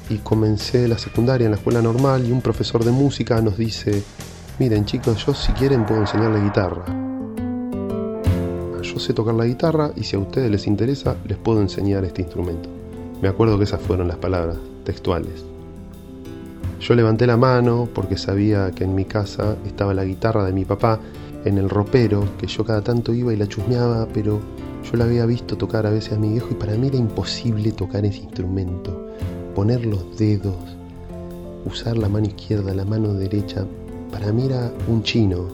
y 0.10 0.18
comencé 0.18 0.88
la 0.88 0.98
secundaria 0.98 1.46
en 1.46 1.52
la 1.52 1.58
escuela 1.58 1.82
normal 1.82 2.26
y 2.26 2.32
un 2.32 2.42
profesor 2.42 2.84
de 2.84 2.92
música 2.92 3.42
nos 3.42 3.58
dice, 3.58 4.04
miren 4.60 4.86
chicos, 4.86 5.26
yo 5.26 5.34
si 5.34 5.52
quieren 5.54 5.86
puedo 5.86 6.02
enseñarle 6.02 6.42
guitarra. 6.42 6.86
Yo 8.82 9.00
sé 9.00 9.14
tocar 9.14 9.36
la 9.36 9.46
guitarra 9.46 9.92
y 9.96 10.04
si 10.04 10.16
a 10.16 10.20
ustedes 10.20 10.50
les 10.50 10.68
interesa 10.68 11.16
les 11.28 11.38
puedo 11.38 11.62
enseñar 11.62 12.06
este 12.06 12.22
instrumento. 12.22 12.70
Me 13.22 13.28
acuerdo 13.28 13.58
que 13.58 13.66
esas 13.66 13.82
fueron 13.82 14.08
las 14.08 14.18
palabras 14.18 14.58
textuales. 14.86 15.44
Yo 16.80 16.94
levanté 16.96 17.28
la 17.28 17.38
mano 17.38 17.90
porque 17.94 18.18
sabía 18.18 18.72
que 18.72 18.84
en 18.84 18.96
mi 18.96 19.06
casa 19.06 19.58
estaba 19.66 19.94
la 19.94 20.06
guitarra 20.06 20.46
de 20.46 20.54
mi 20.54 20.64
papá 20.64 21.00
en 21.44 21.58
el 21.58 21.70
ropero, 21.70 22.24
que 22.38 22.48
yo 22.48 22.64
cada 22.64 22.82
tanto 22.82 23.14
iba 23.14 23.34
y 23.34 23.38
la 23.38 23.48
chusmeaba, 23.48 24.08
pero 24.14 24.40
yo 24.84 24.98
la 24.98 25.06
había 25.06 25.26
visto 25.26 25.58
tocar 25.58 25.86
a 25.86 25.90
veces 25.90 26.14
a 26.14 26.20
mi 26.20 26.30
viejo 26.30 26.50
y 26.52 26.56
para 26.56 26.76
mí 26.76 26.88
era 26.88 26.98
imposible 26.98 27.72
tocar 27.72 28.06
ese 28.06 28.20
instrumento. 28.20 29.08
Poner 29.58 29.88
los 29.88 30.16
dedos, 30.20 30.54
usar 31.66 31.98
la 31.98 32.08
mano 32.08 32.28
izquierda, 32.28 32.76
la 32.76 32.86
mano 32.86 33.16
derecha, 33.16 33.66
para 34.12 34.32
mí 34.32 34.46
era 34.46 34.72
un 34.88 35.02
chino. 35.02 35.48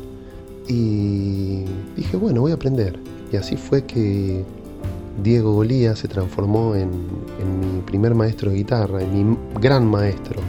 Y 0.67 1.63
dije, 1.95 2.17
bueno, 2.17 2.41
voy 2.41 2.51
a 2.51 2.55
aprender. 2.55 2.99
Y 3.31 3.37
así 3.37 3.55
fue 3.55 3.85
que 3.85 4.43
Diego 5.23 5.53
Golía 5.53 5.95
se 5.95 6.09
transformó 6.09 6.75
en, 6.75 6.89
mi 6.89 7.81
primer 7.85 8.13
maestro 8.13 8.51
de 8.51 8.57
guitarra, 8.57 9.01
en 9.01 9.13
mi 9.13 9.37
gran 9.61 9.89
maestro. 9.89 10.41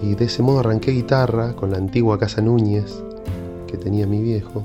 Y 0.00 0.14
de 0.14 0.26
ese 0.26 0.40
modo 0.40 0.60
arranqué 0.60 0.92
guitarra 0.92 1.56
con 1.56 1.72
la 1.72 1.78
antigua 1.78 2.20
Casa 2.20 2.40
Núñez 2.40 3.02
que 3.66 3.78
tenía 3.78 4.06
mi 4.06 4.22
viejo 4.22 4.62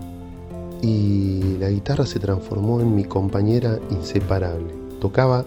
y 0.80 1.58
la 1.60 1.72
guitarra 1.72 2.06
se 2.06 2.20
transformó 2.20 2.82
en 2.82 2.94
mi 2.94 3.06
compañera 3.06 3.80
inseparable. 3.90 4.76
Tocaba 5.02 5.44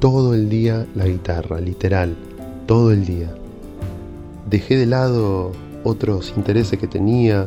todo 0.00 0.34
el 0.34 0.48
día 0.48 0.86
la 0.94 1.06
guitarra, 1.06 1.60
literal, 1.60 2.16
todo 2.66 2.92
el 2.92 3.04
día. 3.04 3.34
Dejé 4.48 4.76
de 4.76 4.86
lado 4.86 5.52
otros 5.84 6.32
intereses 6.36 6.78
que 6.78 6.86
tenía. 6.86 7.46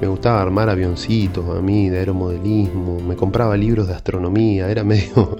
Me 0.00 0.08
gustaba 0.08 0.40
armar 0.42 0.68
avioncitos 0.68 1.44
a 1.56 1.60
mí, 1.60 1.88
de 1.88 1.98
aeromodelismo. 1.98 3.00
Me 3.00 3.16
compraba 3.16 3.56
libros 3.56 3.86
de 3.88 3.94
astronomía. 3.94 4.70
Era 4.70 4.84
medio 4.84 5.36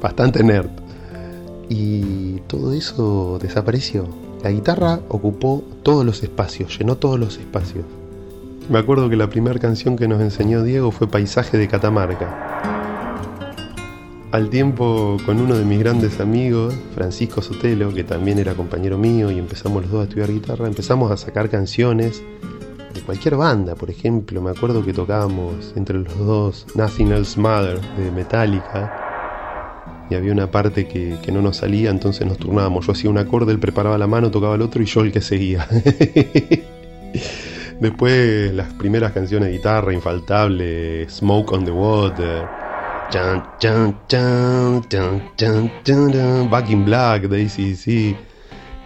bastante 0.00 0.42
nerd. 0.42 0.70
Y 1.68 2.40
todo 2.46 2.72
eso 2.72 3.38
desapareció. 3.40 4.06
La 4.42 4.50
guitarra 4.50 5.00
ocupó 5.08 5.64
todos 5.82 6.04
los 6.04 6.22
espacios, 6.22 6.78
llenó 6.78 6.96
todos 6.96 7.18
los 7.18 7.38
espacios. 7.38 7.86
Me 8.68 8.78
acuerdo 8.78 9.08
que 9.08 9.16
la 9.16 9.30
primera 9.30 9.58
canción 9.58 9.96
que 9.96 10.08
nos 10.08 10.20
enseñó 10.20 10.62
Diego 10.62 10.90
fue 10.90 11.08
Paisaje 11.08 11.56
de 11.56 11.68
Catamarca. 11.68 12.83
Al 14.34 14.50
tiempo, 14.50 15.16
con 15.24 15.40
uno 15.40 15.56
de 15.56 15.64
mis 15.64 15.78
grandes 15.78 16.18
amigos, 16.18 16.74
Francisco 16.92 17.40
Sotelo, 17.40 17.94
que 17.94 18.02
también 18.02 18.40
era 18.40 18.54
compañero 18.54 18.98
mío 18.98 19.30
y 19.30 19.38
empezamos 19.38 19.82
los 19.82 19.92
dos 19.92 20.00
a 20.00 20.04
estudiar 20.08 20.32
guitarra, 20.32 20.66
empezamos 20.66 21.12
a 21.12 21.16
sacar 21.16 21.48
canciones 21.48 22.20
de 22.92 23.00
cualquier 23.02 23.36
banda, 23.36 23.76
por 23.76 23.90
ejemplo. 23.90 24.42
Me 24.42 24.50
acuerdo 24.50 24.84
que 24.84 24.92
tocábamos 24.92 25.72
entre 25.76 26.00
los 26.00 26.18
dos 26.18 26.66
Nothing 26.74 27.12
Else 27.12 27.40
Matter 27.40 27.80
de 27.96 28.10
Metallica 28.10 30.02
y 30.10 30.16
había 30.16 30.32
una 30.32 30.50
parte 30.50 30.88
que, 30.88 31.16
que, 31.22 31.30
no 31.30 31.40
nos 31.40 31.58
salía, 31.58 31.90
entonces 31.90 32.26
nos 32.26 32.38
turnábamos. 32.38 32.86
Yo 32.86 32.92
hacía 32.92 33.10
un 33.10 33.18
acorde, 33.18 33.52
él 33.52 33.60
preparaba 33.60 33.96
la 33.98 34.08
mano, 34.08 34.32
tocaba 34.32 34.56
el 34.56 34.62
otro 34.62 34.82
y 34.82 34.86
yo 34.86 35.02
el 35.02 35.12
que 35.12 35.20
seguía. 35.20 35.68
Después 37.80 38.52
las 38.52 38.72
primeras 38.72 39.12
canciones 39.12 39.50
de 39.50 39.58
guitarra, 39.58 39.94
infaltable, 39.94 41.08
Smoke 41.08 41.52
on 41.52 41.64
the 41.64 41.70
Water, 41.70 42.63
Back 46.50 46.70
in 46.70 46.84
Black, 46.84 47.22
Daisy 47.28 47.76
sí. 47.76 48.16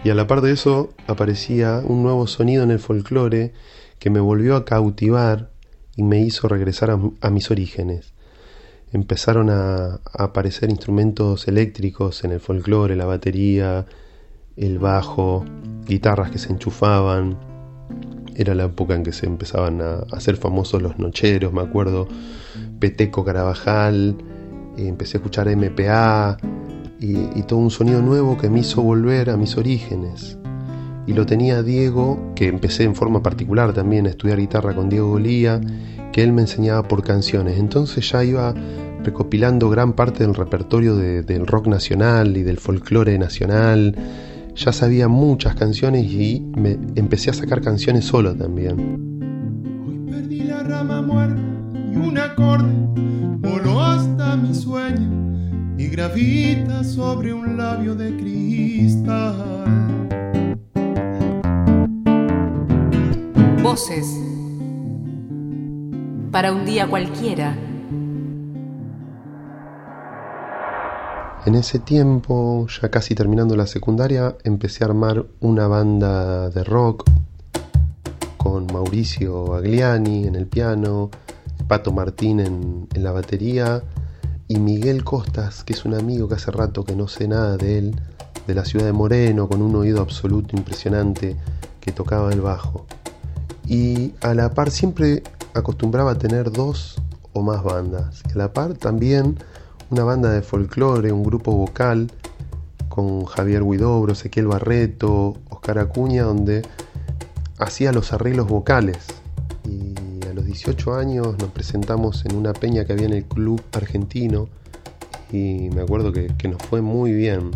Y 0.03 0.09
a 0.09 0.15
la 0.15 0.27
par 0.27 0.41
de 0.41 0.51
eso 0.51 0.93
aparecía 1.07 1.81
un 1.83 2.03
nuevo 2.03 2.27
sonido 2.27 2.63
en 2.63 2.71
el 2.71 2.79
folclore 2.79 3.53
que 3.97 4.09
me 4.09 4.19
volvió 4.19 4.55
a 4.55 4.65
cautivar 4.65 5.51
y 5.95 6.03
me 6.03 6.19
hizo 6.21 6.47
regresar 6.47 6.91
a, 6.91 6.99
a 7.21 7.29
mis 7.29 7.51
orígenes. 7.51 8.13
Empezaron 8.91 9.49
a, 9.49 9.95
a 9.95 10.23
aparecer 10.23 10.69
instrumentos 10.69 11.47
eléctricos 11.47 12.23
en 12.23 12.31
el 12.31 12.39
folclore, 12.39 12.95
la 12.95 13.05
batería, 13.05 13.85
el 14.55 14.79
bajo, 14.79 15.45
guitarras 15.85 16.31
que 16.31 16.37
se 16.37 16.51
enchufaban, 16.51 17.37
era 18.39 18.55
la 18.55 18.63
época 18.63 18.95
en 18.95 19.03
que 19.03 19.11
se 19.11 19.25
empezaban 19.25 19.81
a 19.81 20.05
hacer 20.15 20.37
famosos 20.37 20.81
los 20.81 20.97
nocheros, 20.97 21.51
me 21.51 21.61
acuerdo, 21.61 22.07
Peteco 22.79 23.25
Carabajal, 23.25 24.15
empecé 24.77 25.17
a 25.17 25.19
escuchar 25.19 25.53
MPA 25.53 26.37
y, 27.01 27.43
todo 27.43 27.59
un 27.59 27.69
sonido 27.69 28.01
nuevo 28.01 28.37
que 28.37 28.49
me 28.49 28.61
hizo 28.61 28.81
volver 28.81 29.29
a 29.29 29.35
mis 29.35 29.57
orígenes. 29.57 30.37
Y 31.05 31.13
lo 31.13 31.25
tenía 31.25 31.63
Diego, 31.63 32.33
que 32.33 32.47
empecé 32.47 32.83
en 32.83 32.95
forma 32.95 33.21
particular 33.21 33.73
también 33.73 34.05
a 34.05 34.09
estudiar 34.09 34.37
guitarra 34.37 34.73
con 34.73 34.87
Diego 34.87 35.09
Golía, 35.09 35.59
que 36.13 36.23
él 36.23 36.31
me 36.31 36.41
enseñaba 36.41 36.87
por 36.87 37.03
canciones. 37.03 37.59
Entonces 37.59 38.09
ya 38.09 38.23
iba 38.23 38.53
recopilando 39.03 39.69
gran 39.69 39.93
parte 39.93 40.23
del 40.23 40.35
repertorio 40.35 40.95
de, 40.95 41.23
del 41.23 41.45
rock 41.45 41.67
nacional 41.67 42.37
y 42.37 42.43
del 42.43 42.57
folclore 42.57 43.17
nacional 43.17 43.95
ya 44.55 44.71
sabía 44.71 45.07
muchas 45.07 45.55
canciones 45.55 46.05
y 46.05 46.41
me 46.55 46.77
empecé 46.95 47.29
a 47.29 47.33
sacar 47.33 47.61
canciones 47.61 48.05
solo 48.05 48.35
también. 48.35 48.77
Hoy 49.87 50.11
perdí 50.11 50.41
la 50.41 50.63
rama 50.63 51.01
muerta 51.01 51.41
y 51.91 51.95
un 51.95 52.17
acorde 52.17 52.73
voló 53.39 53.81
hasta 53.81 54.35
mi 54.35 54.53
sueño 54.53 55.75
y 55.77 55.87
gravita 55.87 56.83
sobre 56.83 57.33
un 57.33 57.57
labio 57.57 57.95
de 57.95 58.15
cristal. 58.17 59.65
Voces 63.63 64.29
para 66.31 66.53
un 66.53 66.65
día 66.65 66.87
cualquiera. 66.87 67.68
En 71.49 71.55
ese 71.55 71.79
tiempo, 71.79 72.67
ya 72.67 72.91
casi 72.91 73.15
terminando 73.15 73.55
la 73.55 73.65
secundaria, 73.65 74.37
empecé 74.43 74.83
a 74.83 74.87
armar 74.87 75.25
una 75.39 75.65
banda 75.65 76.51
de 76.51 76.63
rock 76.63 77.09
con 78.37 78.67
Mauricio 78.67 79.55
Agliani 79.55 80.27
en 80.27 80.35
el 80.35 80.45
piano, 80.45 81.09
Pato 81.67 81.91
Martín 81.91 82.39
en, 82.39 82.87
la 82.93 83.11
batería 83.11 83.81
y 84.47 84.59
Miguel 84.59 85.03
Costas, 85.03 85.63
que 85.63 85.73
es 85.73 85.85
un 85.85 85.95
amigo 85.95 86.27
que 86.27 86.35
hace 86.35 86.51
rato 86.51 86.83
que 86.83 86.95
no 86.95 87.07
sé 87.07 87.27
nada 87.27 87.57
de 87.57 87.79
él, 87.79 87.99
de 88.45 88.53
la 88.53 88.63
ciudad 88.63 88.85
de 88.85 88.93
Moreno, 88.93 89.49
con 89.49 89.63
un 89.63 89.75
oído 89.75 90.01
absoluto 90.01 90.55
impresionante, 90.55 91.35
que 91.81 91.91
tocaba 91.91 92.31
el 92.31 92.41
bajo. 92.41 92.85
Y 93.65 94.13
a 94.21 94.35
la 94.35 94.53
par 94.53 94.69
siempre 94.69 95.23
acostumbraba 95.55 96.11
a 96.11 96.17
tener 96.19 96.51
dos 96.51 97.01
o 97.33 97.41
más 97.41 97.63
bandas. 97.63 98.21
A 98.35 98.37
la 98.37 98.53
par 98.53 98.75
también 98.75 99.39
una 99.89 100.03
banda 100.03 100.31
de 100.31 100.41
folclore, 100.41 101.11
un 101.11 101.23
grupo 101.23 101.51
vocal 101.51 102.11
con 102.89 103.25
Javier 103.25 103.63
Huidobro, 103.63 104.13
Ezequiel 104.13 104.47
Barreto, 104.47 105.35
Oscar 105.49 105.79
Acuña, 105.79 106.23
donde 106.23 106.61
hacía 107.57 107.91
los 107.91 108.13
arreglos 108.13 108.47
vocales. 108.47 108.97
Y 109.65 109.93
a 110.27 110.33
los 110.33 110.45
18 110.45 110.95
años 110.95 111.37
nos 111.39 111.51
presentamos 111.51 112.25
en 112.25 112.35
una 112.35 112.53
peña 112.53 112.85
que 112.85 112.93
había 112.93 113.05
en 113.05 113.13
el 113.13 113.25
club 113.25 113.61
argentino 113.71 114.47
y 115.31 115.69
me 115.73 115.81
acuerdo 115.81 116.11
que, 116.11 116.27
que 116.37 116.47
nos 116.47 116.61
fue 116.63 116.81
muy 116.81 117.13
bien. 117.13 117.51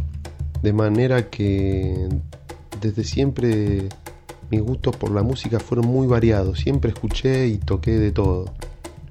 De 0.61 0.73
manera 0.73 1.29
que 1.29 2.07
desde 2.81 3.03
siempre 3.03 3.89
mis 4.49 4.61
gustos 4.61 4.95
por 4.95 5.11
la 5.11 5.23
música 5.23 5.59
fueron 5.59 5.87
muy 5.87 6.07
variados, 6.07 6.59
siempre 6.59 6.91
escuché 6.91 7.47
y 7.47 7.57
toqué 7.57 7.91
de 7.91 8.11
todo. 8.11 8.45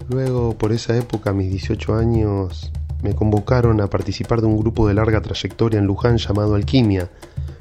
Luego, 0.08 0.56
por 0.56 0.72
esa 0.72 0.96
época, 0.96 1.32
mis 1.32 1.50
18 1.50 1.94
años, 1.94 2.72
me 3.02 3.14
convocaron 3.14 3.80
a 3.80 3.88
participar 3.88 4.40
de 4.40 4.46
un 4.46 4.58
grupo 4.58 4.86
de 4.86 4.94
larga 4.94 5.20
trayectoria 5.20 5.78
en 5.78 5.86
Luján 5.86 6.18
llamado 6.18 6.54
Alquimia, 6.54 7.10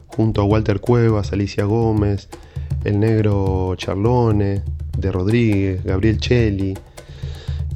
junto 0.08 0.42
a 0.42 0.46
Walter 0.46 0.80
Cuevas, 0.80 1.34
Alicia 1.34 1.66
Gómez, 1.66 2.30
el 2.84 3.00
negro 3.00 3.74
Charlone, 3.76 4.62
de 4.98 5.12
Rodríguez, 5.12 5.84
Gabriel 5.84 6.20
Cheli. 6.20 6.78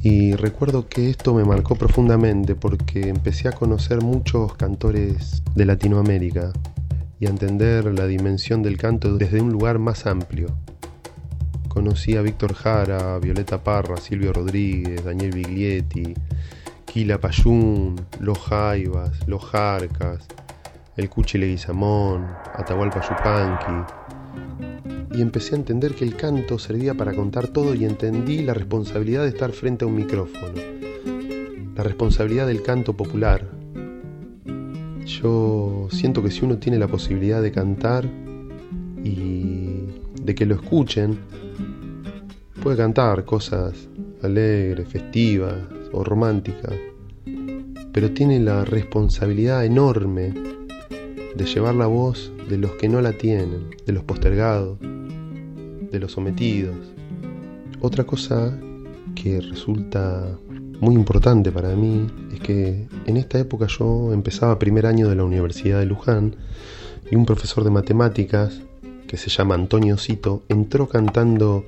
Y 0.02 0.34
recuerdo 0.34 0.88
que 0.88 1.10
esto 1.10 1.34
me 1.34 1.44
marcó 1.44 1.74
profundamente 1.74 2.54
porque 2.54 3.08
empecé 3.08 3.48
a 3.48 3.52
conocer 3.52 4.02
muchos 4.02 4.54
cantores 4.54 5.42
de 5.54 5.64
Latinoamérica. 5.64 6.52
y 7.18 7.24
a 7.24 7.30
entender 7.30 7.86
la 7.94 8.06
dimensión 8.06 8.62
del 8.62 8.76
canto 8.76 9.16
desde 9.16 9.40
un 9.40 9.50
lugar 9.50 9.78
más 9.78 10.04
amplio. 10.04 10.48
Conocí 11.68 12.14
a 12.14 12.20
Víctor 12.20 12.52
Jara, 12.52 13.18
Violeta 13.18 13.64
Parra, 13.64 13.96
Silvio 13.96 14.34
Rodríguez, 14.34 15.02
Daniel 15.02 15.30
Biglietti, 15.32 16.14
Kila 16.86 17.20
Payún, 17.20 17.96
Los 18.20 18.38
Jaivas, 18.38 19.26
Los 19.26 19.44
Jarcas, 19.44 20.26
El 20.96 21.10
Cuchi 21.10 21.36
Leguizamón, 21.36 22.26
Atahualpa 22.54 23.02
Yupanqui. 23.02 23.92
Y 25.18 25.20
empecé 25.20 25.54
a 25.54 25.58
entender 25.58 25.94
que 25.94 26.04
el 26.04 26.16
canto 26.16 26.58
servía 26.58 26.94
para 26.94 27.14
contar 27.14 27.48
todo 27.48 27.74
y 27.74 27.84
entendí 27.84 28.42
la 28.42 28.54
responsabilidad 28.54 29.22
de 29.22 29.28
estar 29.28 29.52
frente 29.52 29.84
a 29.84 29.88
un 29.88 29.96
micrófono. 29.96 30.54
La 31.74 31.82
responsabilidad 31.82 32.46
del 32.46 32.62
canto 32.62 32.96
popular, 32.96 33.42
yo 35.04 35.88
siento 35.90 36.22
que 36.22 36.30
si 36.30 36.44
uno 36.44 36.58
tiene 36.58 36.78
la 36.78 36.88
posibilidad 36.88 37.42
de 37.42 37.52
cantar 37.52 38.06
y 39.04 39.86
de 40.22 40.34
que 40.34 40.46
lo 40.46 40.54
escuchen, 40.54 41.18
puede 42.62 42.76
cantar 42.76 43.24
cosas 43.24 43.88
alegres, 44.22 44.88
festivas 44.88 45.54
o 45.92 46.04
románticas, 46.04 46.74
pero 47.92 48.10
tiene 48.12 48.40
la 48.40 48.64
responsabilidad 48.64 49.64
enorme 49.64 50.34
de 51.34 51.44
llevar 51.44 51.74
la 51.74 51.86
voz 51.86 52.32
de 52.48 52.58
los 52.58 52.72
que 52.72 52.88
no 52.88 53.00
la 53.00 53.12
tienen, 53.12 53.70
de 53.84 53.92
los 53.92 54.04
postergados, 54.04 54.78
de 54.80 55.98
los 55.98 56.12
sometidos. 56.12 56.76
Otra 57.80 58.04
cosa 58.04 58.58
que 59.14 59.40
resulta 59.40 60.38
muy 60.80 60.94
importante 60.94 61.50
para 61.50 61.74
mí 61.74 62.06
es 62.32 62.40
que 62.40 62.86
en 63.06 63.16
esta 63.16 63.38
época 63.38 63.66
yo 63.66 64.12
empezaba 64.12 64.58
primer 64.58 64.86
año 64.86 65.08
de 65.08 65.16
la 65.16 65.24
Universidad 65.24 65.80
de 65.80 65.86
Luján 65.86 66.36
y 67.10 67.16
un 67.16 67.24
profesor 67.24 67.64
de 67.64 67.70
matemáticas 67.70 68.60
que 69.06 69.16
se 69.16 69.30
llama 69.30 69.54
Antonio 69.54 69.96
Cito 69.96 70.42
entró 70.48 70.88
cantando 70.88 71.64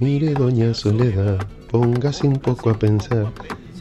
Mire 0.00 0.32
doña 0.32 0.74
Soledad, 0.74 1.44
póngase 1.72 2.28
un 2.28 2.38
poco 2.38 2.70
a 2.70 2.78
pensar 2.78 3.32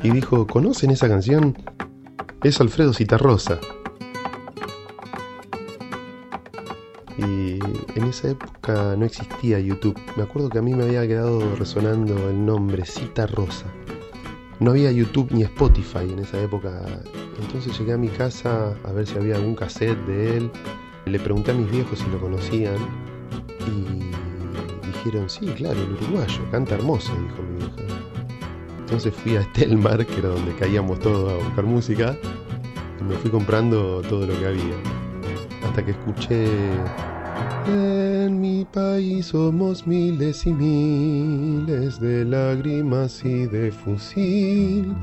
y 0.02 0.10
dijo, 0.10 0.48
¿conocen 0.48 0.90
esa 0.90 1.08
canción? 1.08 1.56
Es 2.42 2.60
Alfredo 2.60 2.92
Citarrosa. 2.92 3.60
Y 7.20 7.60
en 7.96 8.04
esa 8.10 8.30
época 8.30 8.96
no 8.98 9.06
existía 9.06 9.60
YouTube. 9.60 9.96
Me 10.16 10.24
acuerdo 10.24 10.50
que 10.50 10.58
a 10.58 10.64
mí 10.64 10.74
me 10.74 10.86
había 10.86 11.08
quedado 11.08 11.56
resonando 11.56 12.30
el 12.30 12.44
nombre 12.44 12.84
Cita 12.84 13.28
Rosa. 13.28 13.68
No 14.60 14.72
había 14.72 14.92
YouTube 14.92 15.32
ni 15.32 15.44
Spotify 15.44 16.12
en 16.12 16.18
esa 16.18 16.42
época. 16.42 16.84
Entonces 17.40 17.78
llegué 17.78 17.94
a 17.94 17.98
mi 17.98 18.10
casa 18.10 18.76
a 18.84 18.92
ver 18.92 19.06
si 19.06 19.16
había 19.18 19.36
algún 19.36 19.54
cassette 19.54 20.04
de 20.08 20.38
él. 20.38 20.52
Le 21.06 21.20
pregunté 21.20 21.52
a 21.52 21.54
mis 21.54 21.70
viejos 21.70 22.00
si 22.00 22.10
lo 22.10 22.20
conocían. 22.20 22.78
Y 23.68 24.17
dijeron, 25.04 25.30
sí, 25.30 25.46
claro, 25.48 25.82
el 25.82 25.94
uruguayo, 25.94 26.40
canta 26.52 26.76
hermoso, 26.76 27.14
dijo 27.14 27.44
mi 27.44 27.58
vieja. 27.58 27.98
Entonces 28.80 29.14
fui 29.14 29.36
a 29.36 29.44
Stelmar, 29.44 30.06
que 30.06 30.20
era 30.20 30.30
donde 30.30 30.56
caíamos 30.56 31.00
todos 31.00 31.34
a 31.34 31.44
buscar 31.44 31.66
música. 31.66 32.16
Y 33.00 33.04
me 33.04 33.16
fui 33.16 33.30
comprando 33.30 34.02
todo 34.02 34.26
lo 34.26 34.40
que 34.40 34.46
había. 34.46 34.76
Hasta 35.68 35.84
que 35.84 35.92
escuché 35.92 36.48
en 37.68 38.40
mi 38.40 38.64
país 38.64 39.28
somos 39.28 39.86
miles 39.86 40.46
y 40.46 40.54
miles 40.54 42.00
de 42.00 42.24
lágrimas 42.24 43.26
y 43.26 43.46
de 43.46 43.72
fusil. 43.72 44.94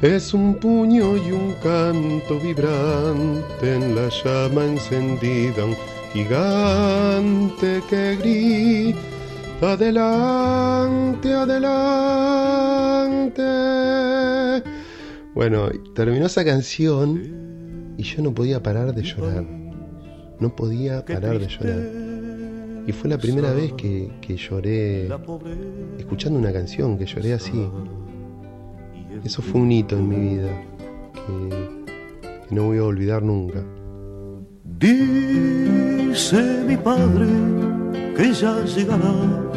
Es 0.00 0.32
un 0.32 0.54
puño 0.54 1.16
y 1.16 1.32
un 1.32 1.52
canto 1.62 2.40
vibrante 2.40 3.74
en 3.74 3.94
la 3.94 4.08
llama 4.08 4.64
encendida, 4.64 5.66
un 5.66 5.76
gigante 6.14 7.82
que 7.90 8.16
grita 8.16 9.17
adelante, 9.60 11.32
adelante. 11.32 11.82
Bueno, 15.34 15.68
terminó 15.94 16.26
esa 16.26 16.44
canción 16.44 17.94
y 17.96 18.02
yo 18.02 18.22
no 18.22 18.34
podía 18.34 18.62
parar 18.62 18.94
de 18.94 19.02
llorar 19.02 19.58
no 20.40 20.54
podía 20.54 21.04
parar 21.04 21.38
de 21.38 21.46
llorar. 21.46 21.82
Y 22.86 22.92
fue 22.92 23.10
la 23.10 23.18
primera 23.18 23.52
vez 23.52 23.72
que, 23.74 24.36
lloré 24.36 25.08
escuchando 25.98 26.38
una 26.38 26.52
canción, 26.52 26.96
que 26.96 27.06
lloré 27.06 27.34
así. 27.34 27.68
Eso 29.24 29.42
fue 29.42 29.60
un 29.60 29.72
hito 29.72 29.96
en 29.96 30.08
mi 30.08 30.16
vida 30.16 30.48
que, 31.14 32.54
no 32.54 32.64
voy 32.64 32.78
a 32.78 32.84
olvidar 32.84 33.22
nunca. 33.22 33.62
Dice 34.64 36.42
mi 36.66 36.76
padre 36.76 37.26
que 38.16 38.32
ya 38.32 38.64
llegará 38.64 39.47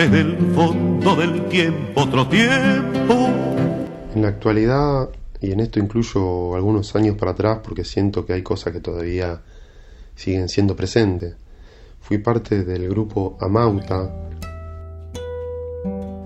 desde 0.00 0.20
el 0.20 0.36
fondo 0.54 1.14
del 1.14 1.46
tiempo 1.50 2.00
otro 2.00 2.26
tiempo. 2.26 3.28
En 4.14 4.22
la 4.22 4.28
actualidad, 4.28 5.10
y 5.42 5.52
en 5.52 5.60
esto 5.60 5.78
incluyo 5.78 6.54
algunos 6.54 6.96
años 6.96 7.16
para 7.16 7.32
atrás 7.32 7.58
porque 7.62 7.84
siento 7.84 8.24
que 8.24 8.32
hay 8.32 8.42
cosas 8.42 8.72
que 8.72 8.80
todavía 8.80 9.42
siguen 10.14 10.48
siendo 10.48 10.74
presentes. 10.74 11.36
Fui 12.00 12.16
parte 12.16 12.64
del 12.64 12.88
grupo 12.88 13.36
Amauta, 13.40 14.10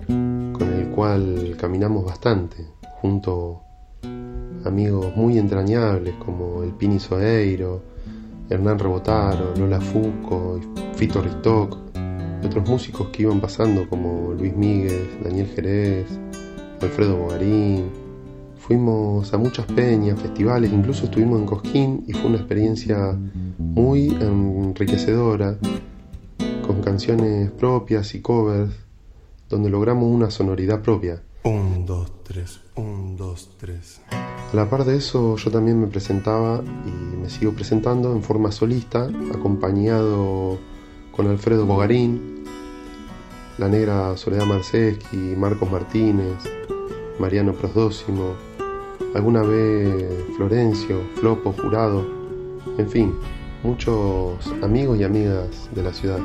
con 0.07 0.73
el 0.73 0.89
cual 0.95 1.57
caminamos 1.59 2.05
bastante, 2.05 2.65
junto 3.01 3.61
a 4.65 4.69
amigos 4.69 5.17
muy 5.17 5.37
entrañables 5.37 6.15
como 6.25 6.63
el 6.63 6.71
Pini 6.71 7.01
Soeiro, 7.01 7.83
Hernán 8.49 8.79
Rebotaro, 8.79 9.53
Lola 9.57 9.81
Fusco, 9.81 10.61
Fito 10.95 11.21
Ristoc, 11.21 11.84
otros 12.45 12.69
músicos 12.69 13.09
que 13.09 13.23
iban 13.23 13.41
pasando 13.41 13.89
como 13.89 14.33
Luis 14.33 14.57
Miguel, 14.57 15.09
Daniel 15.23 15.49
Jerez, 15.55 16.07
Alfredo 16.81 17.17
Bogarín, 17.17 18.05
Fuimos 18.67 19.35
a 19.35 19.37
muchas 19.37 19.67
peñas, 19.67 20.19
festivales, 20.19 20.73
incluso 20.73 21.05
estuvimos 21.05 21.39
en 21.39 21.45
Cosquín 21.45 22.05
y 22.07 22.15
fue 22.15 22.29
una 22.29 22.39
experiencia 22.39 23.15
muy 23.59 24.09
enriquecedora, 24.09 25.59
con 26.67 26.81
canciones 26.81 27.51
propias 27.51 28.15
y 28.15 28.23
covers, 28.23 28.73
donde 29.51 29.69
logramos 29.69 30.11
una 30.11 30.31
sonoridad 30.31 30.81
propia. 30.81 31.23
Un, 31.43 31.85
dos, 31.85 32.11
tres, 32.23 32.61
un, 32.77 33.19
dos, 33.19 33.51
tres. 33.59 34.01
A 34.11 34.57
la 34.57 34.71
par 34.71 34.87
de 34.87 34.97
eso, 34.97 35.37
yo 35.37 35.51
también 35.51 35.79
me 35.79 35.89
presentaba 35.89 36.63
y 36.65 37.17
me 37.19 37.29
sigo 37.29 37.53
presentando 37.53 38.13
en 38.13 38.23
forma 38.23 38.51
solista, 38.51 39.11
acompañado 39.35 40.59
con 41.15 41.29
Alfredo 41.29 41.65
Bogarín, 41.65 42.45
la 43.59 43.69
negra 43.69 44.17
Soledad 44.17 44.47
Marceski, 44.47 45.17
Marcos 45.17 45.71
Martínez, 45.71 46.39
Mariano 47.19 47.53
Prosdósimo, 47.53 48.35
alguna 49.15 49.43
vez 49.43 50.13
Florencio, 50.37 51.03
Flopo, 51.15 51.53
Jurado, 51.53 52.05
en 52.79 52.89
fin, 52.89 53.15
muchos 53.63 54.45
amigos 54.63 54.99
y 54.99 55.05
amigas 55.05 55.71
de 55.73 55.83
la 55.83 55.93
ciudad. 55.93 56.19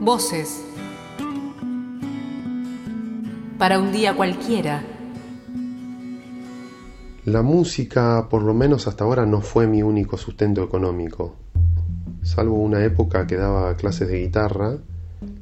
Voces. 0.00 0.64
Para 3.58 3.78
un 3.78 3.92
día 3.92 4.16
cualquiera. 4.16 4.82
La 7.26 7.42
música, 7.42 8.26
por 8.30 8.42
lo 8.42 8.54
menos 8.54 8.88
hasta 8.88 9.04
ahora, 9.04 9.26
no 9.26 9.42
fue 9.42 9.66
mi 9.66 9.82
único 9.82 10.16
sustento 10.16 10.62
económico. 10.62 11.36
Salvo 12.22 12.56
una 12.56 12.84
época 12.84 13.26
que 13.26 13.36
daba 13.36 13.76
clases 13.76 14.08
de 14.08 14.20
guitarra, 14.20 14.76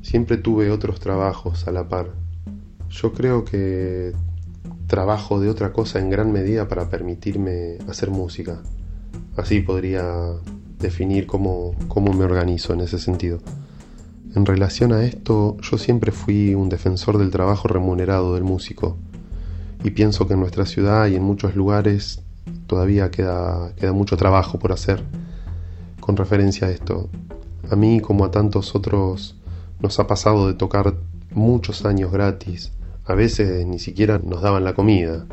siempre 0.02 0.36
tuve 0.36 0.70
otros 0.70 1.00
trabajos 1.00 1.66
a 1.66 1.72
la 1.72 1.88
par. 1.88 2.12
Yo 2.90 3.12
creo 3.12 3.44
que 3.44 4.12
trabajo 4.86 5.38
de 5.40 5.50
otra 5.50 5.72
cosa 5.72 5.98
en 5.98 6.08
gran 6.10 6.32
medida 6.32 6.68
para 6.68 6.88
permitirme 6.88 7.78
hacer 7.88 8.10
música. 8.10 8.62
Así 9.36 9.60
podría 9.60 10.04
definir 10.78 11.26
cómo, 11.26 11.74
cómo 11.88 12.12
me 12.12 12.24
organizo 12.24 12.72
en 12.72 12.80
ese 12.80 12.98
sentido. 12.98 13.40
En 14.34 14.46
relación 14.46 14.92
a 14.92 15.04
esto, 15.04 15.56
yo 15.60 15.78
siempre 15.78 16.12
fui 16.12 16.54
un 16.54 16.68
defensor 16.68 17.18
del 17.18 17.30
trabajo 17.30 17.68
remunerado 17.68 18.34
del 18.34 18.44
músico 18.44 18.96
y 19.82 19.90
pienso 19.90 20.26
que 20.26 20.34
en 20.34 20.40
nuestra 20.40 20.66
ciudad 20.66 21.06
y 21.06 21.16
en 21.16 21.22
muchos 21.22 21.54
lugares 21.54 22.22
todavía 22.66 23.10
queda, 23.10 23.72
queda 23.76 23.92
mucho 23.92 24.16
trabajo 24.16 24.58
por 24.58 24.72
hacer 24.72 25.02
con 26.08 26.16
referencia 26.16 26.68
a 26.68 26.70
esto. 26.70 27.10
A 27.70 27.76
mí 27.76 28.00
como 28.00 28.24
a 28.24 28.30
tantos 28.30 28.74
otros 28.74 29.36
nos 29.78 30.00
ha 30.00 30.06
pasado 30.06 30.46
de 30.46 30.54
tocar 30.54 30.94
muchos 31.34 31.84
años 31.84 32.10
gratis 32.10 32.72
a 33.04 33.14
veces 33.14 33.66
ni 33.66 33.78
siquiera 33.78 34.18
nos 34.18 34.40
daban 34.40 34.64
la 34.64 34.72
comida. 34.72 35.26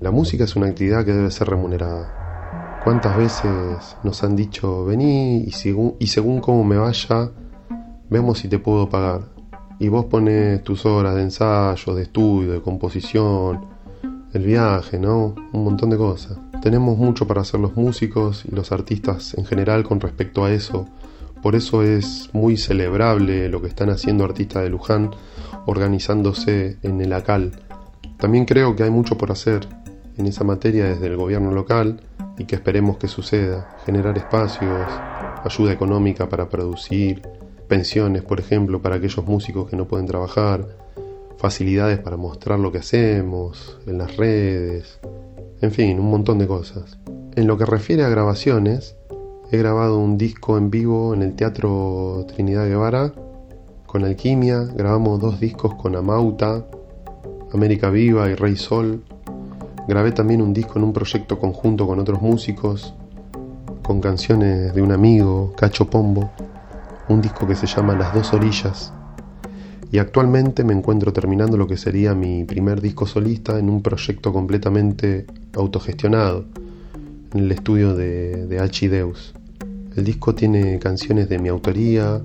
La 0.00 0.12
música 0.12 0.44
es 0.44 0.54
una 0.54 0.68
actividad 0.68 1.04
que 1.04 1.12
debe 1.12 1.32
ser 1.32 1.48
remunerada. 1.48 2.80
¿Cuántas 2.84 3.16
veces 3.16 3.96
nos 4.04 4.22
han 4.22 4.36
dicho, 4.36 4.84
vení 4.84 5.38
y 5.46 5.50
según, 5.50 5.96
y 5.98 6.06
según 6.06 6.40
cómo 6.40 6.62
me 6.62 6.76
vaya, 6.76 7.32
vemos 8.08 8.38
si 8.38 8.46
te 8.46 8.60
puedo 8.60 8.88
pagar? 8.88 9.22
Y 9.80 9.88
vos 9.88 10.04
pones 10.04 10.62
tus 10.62 10.86
horas 10.86 11.16
de 11.16 11.22
ensayo, 11.22 11.92
de 11.92 12.02
estudio, 12.02 12.52
de 12.52 12.60
composición, 12.60 13.64
el 14.32 14.44
viaje, 14.44 15.00
¿no? 15.00 15.34
Un 15.52 15.64
montón 15.64 15.90
de 15.90 15.96
cosas. 15.96 16.38
Tenemos 16.62 16.96
mucho 16.98 17.26
para 17.26 17.42
hacer 17.42 17.60
los 17.60 17.76
músicos 17.76 18.44
y 18.50 18.54
los 18.54 18.72
artistas 18.72 19.34
en 19.34 19.44
general 19.44 19.84
con 19.84 20.00
respecto 20.00 20.44
a 20.44 20.52
eso. 20.52 20.86
Por 21.42 21.54
eso 21.54 21.82
es 21.82 22.30
muy 22.32 22.56
celebrable 22.56 23.48
lo 23.48 23.60
que 23.60 23.68
están 23.68 23.90
haciendo 23.90 24.24
artistas 24.24 24.62
de 24.62 24.70
Luján 24.70 25.10
organizándose 25.66 26.78
en 26.82 27.00
el 27.00 27.12
ACAL. 27.12 27.52
También 28.18 28.44
creo 28.44 28.74
que 28.76 28.82
hay 28.82 28.90
mucho 28.90 29.18
por 29.18 29.30
hacer 29.30 29.68
en 30.16 30.26
esa 30.26 30.44
materia 30.44 30.86
desde 30.86 31.06
el 31.06 31.16
gobierno 31.16 31.50
local 31.50 32.00
y 32.38 32.44
que 32.44 32.54
esperemos 32.54 32.96
que 32.96 33.08
suceda. 33.08 33.76
Generar 33.84 34.16
espacios, 34.16 34.88
ayuda 35.44 35.72
económica 35.72 36.28
para 36.28 36.48
producir, 36.48 37.22
pensiones, 37.68 38.22
por 38.22 38.40
ejemplo, 38.40 38.80
para 38.80 38.96
aquellos 38.96 39.24
músicos 39.26 39.68
que 39.68 39.76
no 39.76 39.86
pueden 39.86 40.06
trabajar, 40.06 40.66
facilidades 41.36 41.98
para 41.98 42.16
mostrar 42.16 42.58
lo 42.58 42.72
que 42.72 42.78
hacemos 42.78 43.78
en 43.86 43.98
las 43.98 44.16
redes, 44.16 44.98
en 45.60 45.70
fin, 45.72 45.98
un 45.98 46.10
montón 46.10 46.38
de 46.38 46.46
cosas. 46.46 46.98
En 47.36 47.46
lo 47.46 47.58
que 47.58 47.66
refiere 47.66 48.04
a 48.04 48.08
grabaciones, 48.08 48.96
he 49.50 49.56
grabado 49.56 49.98
un 49.98 50.18
disco 50.18 50.58
en 50.58 50.70
vivo 50.70 51.14
en 51.14 51.22
el 51.22 51.34
Teatro 51.34 52.24
Trinidad 52.28 52.66
Guevara 52.66 53.12
con 53.94 54.04
Alquimia, 54.04 54.64
grabamos 54.64 55.20
dos 55.20 55.38
discos 55.38 55.74
con 55.76 55.94
Amauta, 55.94 56.64
América 57.52 57.90
Viva 57.90 58.28
y 58.28 58.34
Rey 58.34 58.56
Sol. 58.56 59.04
Grabé 59.86 60.10
también 60.10 60.42
un 60.42 60.52
disco 60.52 60.80
en 60.80 60.84
un 60.84 60.92
proyecto 60.92 61.38
conjunto 61.38 61.86
con 61.86 62.00
otros 62.00 62.20
músicos, 62.20 62.92
con 63.84 64.00
canciones 64.00 64.74
de 64.74 64.82
un 64.82 64.90
amigo, 64.90 65.52
Cacho 65.56 65.88
Pombo, 65.88 66.28
un 67.08 67.20
disco 67.20 67.46
que 67.46 67.54
se 67.54 67.68
llama 67.68 67.94
Las 67.94 68.12
dos 68.12 68.32
orillas. 68.32 68.92
Y 69.94 69.98
actualmente 70.00 70.64
me 70.64 70.72
encuentro 70.72 71.12
terminando 71.12 71.56
lo 71.56 71.68
que 71.68 71.76
sería 71.76 72.16
mi 72.16 72.42
primer 72.42 72.80
disco 72.80 73.06
solista 73.06 73.60
en 73.60 73.70
un 73.70 73.80
proyecto 73.80 74.32
completamente 74.32 75.24
autogestionado, 75.52 76.46
en 77.32 77.44
el 77.44 77.52
estudio 77.52 77.94
de, 77.94 78.48
de 78.48 78.88
Deus. 78.88 79.34
El 79.94 80.02
disco 80.02 80.34
tiene 80.34 80.80
canciones 80.80 81.28
de 81.28 81.38
mi 81.38 81.48
autoría, 81.48 82.20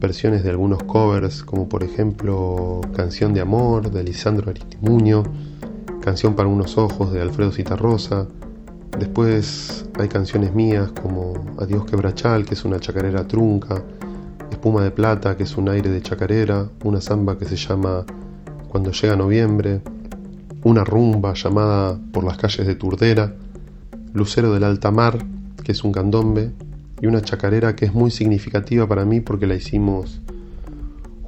versiones 0.00 0.42
de 0.42 0.50
algunos 0.50 0.82
covers, 0.82 1.44
como 1.44 1.68
por 1.68 1.84
ejemplo 1.84 2.80
Canción 2.96 3.32
de 3.34 3.40
Amor 3.40 3.88
de 3.92 4.02
Lisandro 4.02 4.50
Aristimuño, 4.50 5.22
Canción 6.00 6.34
para 6.34 6.48
unos 6.48 6.76
ojos 6.76 7.12
de 7.12 7.22
Alfredo 7.22 7.52
Citarrosa. 7.52 8.26
Después 8.98 9.88
hay 9.96 10.08
canciones 10.08 10.52
mías 10.56 10.90
como 10.90 11.34
Adiós 11.60 11.84
Quebrachal, 11.84 12.44
que 12.44 12.54
es 12.54 12.64
una 12.64 12.80
chacarera 12.80 13.28
trunca, 13.28 13.80
Espuma 14.56 14.82
de 14.82 14.90
Plata, 14.90 15.36
que 15.36 15.42
es 15.42 15.58
un 15.58 15.68
aire 15.68 15.90
de 15.90 16.00
chacarera, 16.00 16.70
una 16.82 17.02
samba 17.02 17.36
que 17.36 17.44
se 17.44 17.56
llama 17.56 18.06
Cuando 18.70 18.90
llega 18.90 19.14
noviembre, 19.14 19.82
una 20.64 20.82
rumba 20.82 21.34
llamada 21.34 22.00
Por 22.10 22.24
las 22.24 22.38
calles 22.38 22.66
de 22.66 22.74
Turdera, 22.74 23.34
Lucero 24.14 24.54
del 24.54 24.64
Alta 24.64 24.90
Mar, 24.90 25.18
que 25.62 25.72
es 25.72 25.84
un 25.84 25.92
candombe, 25.92 26.52
y 27.02 27.06
una 27.06 27.20
chacarera 27.20 27.76
que 27.76 27.84
es 27.84 27.92
muy 27.92 28.10
significativa 28.10 28.88
para 28.88 29.04
mí 29.04 29.20
porque 29.20 29.46
la 29.46 29.56
hicimos 29.56 30.22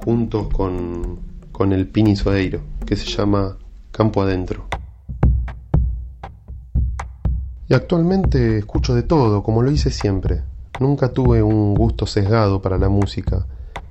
juntos 0.02 0.48
con, 0.48 1.18
con 1.52 1.74
el 1.74 1.86
Pini 1.86 2.16
Soeiro, 2.16 2.60
que 2.86 2.96
se 2.96 3.04
llama 3.04 3.58
Campo 3.90 4.22
Adentro. 4.22 4.66
Y 7.68 7.74
actualmente 7.74 8.56
escucho 8.56 8.94
de 8.94 9.02
todo, 9.02 9.42
como 9.42 9.60
lo 9.60 9.70
hice 9.70 9.90
siempre. 9.90 10.44
Nunca 10.78 11.12
tuve 11.12 11.42
un 11.42 11.74
gusto 11.74 12.06
sesgado 12.06 12.62
para 12.62 12.78
la 12.78 12.88
música. 12.88 13.44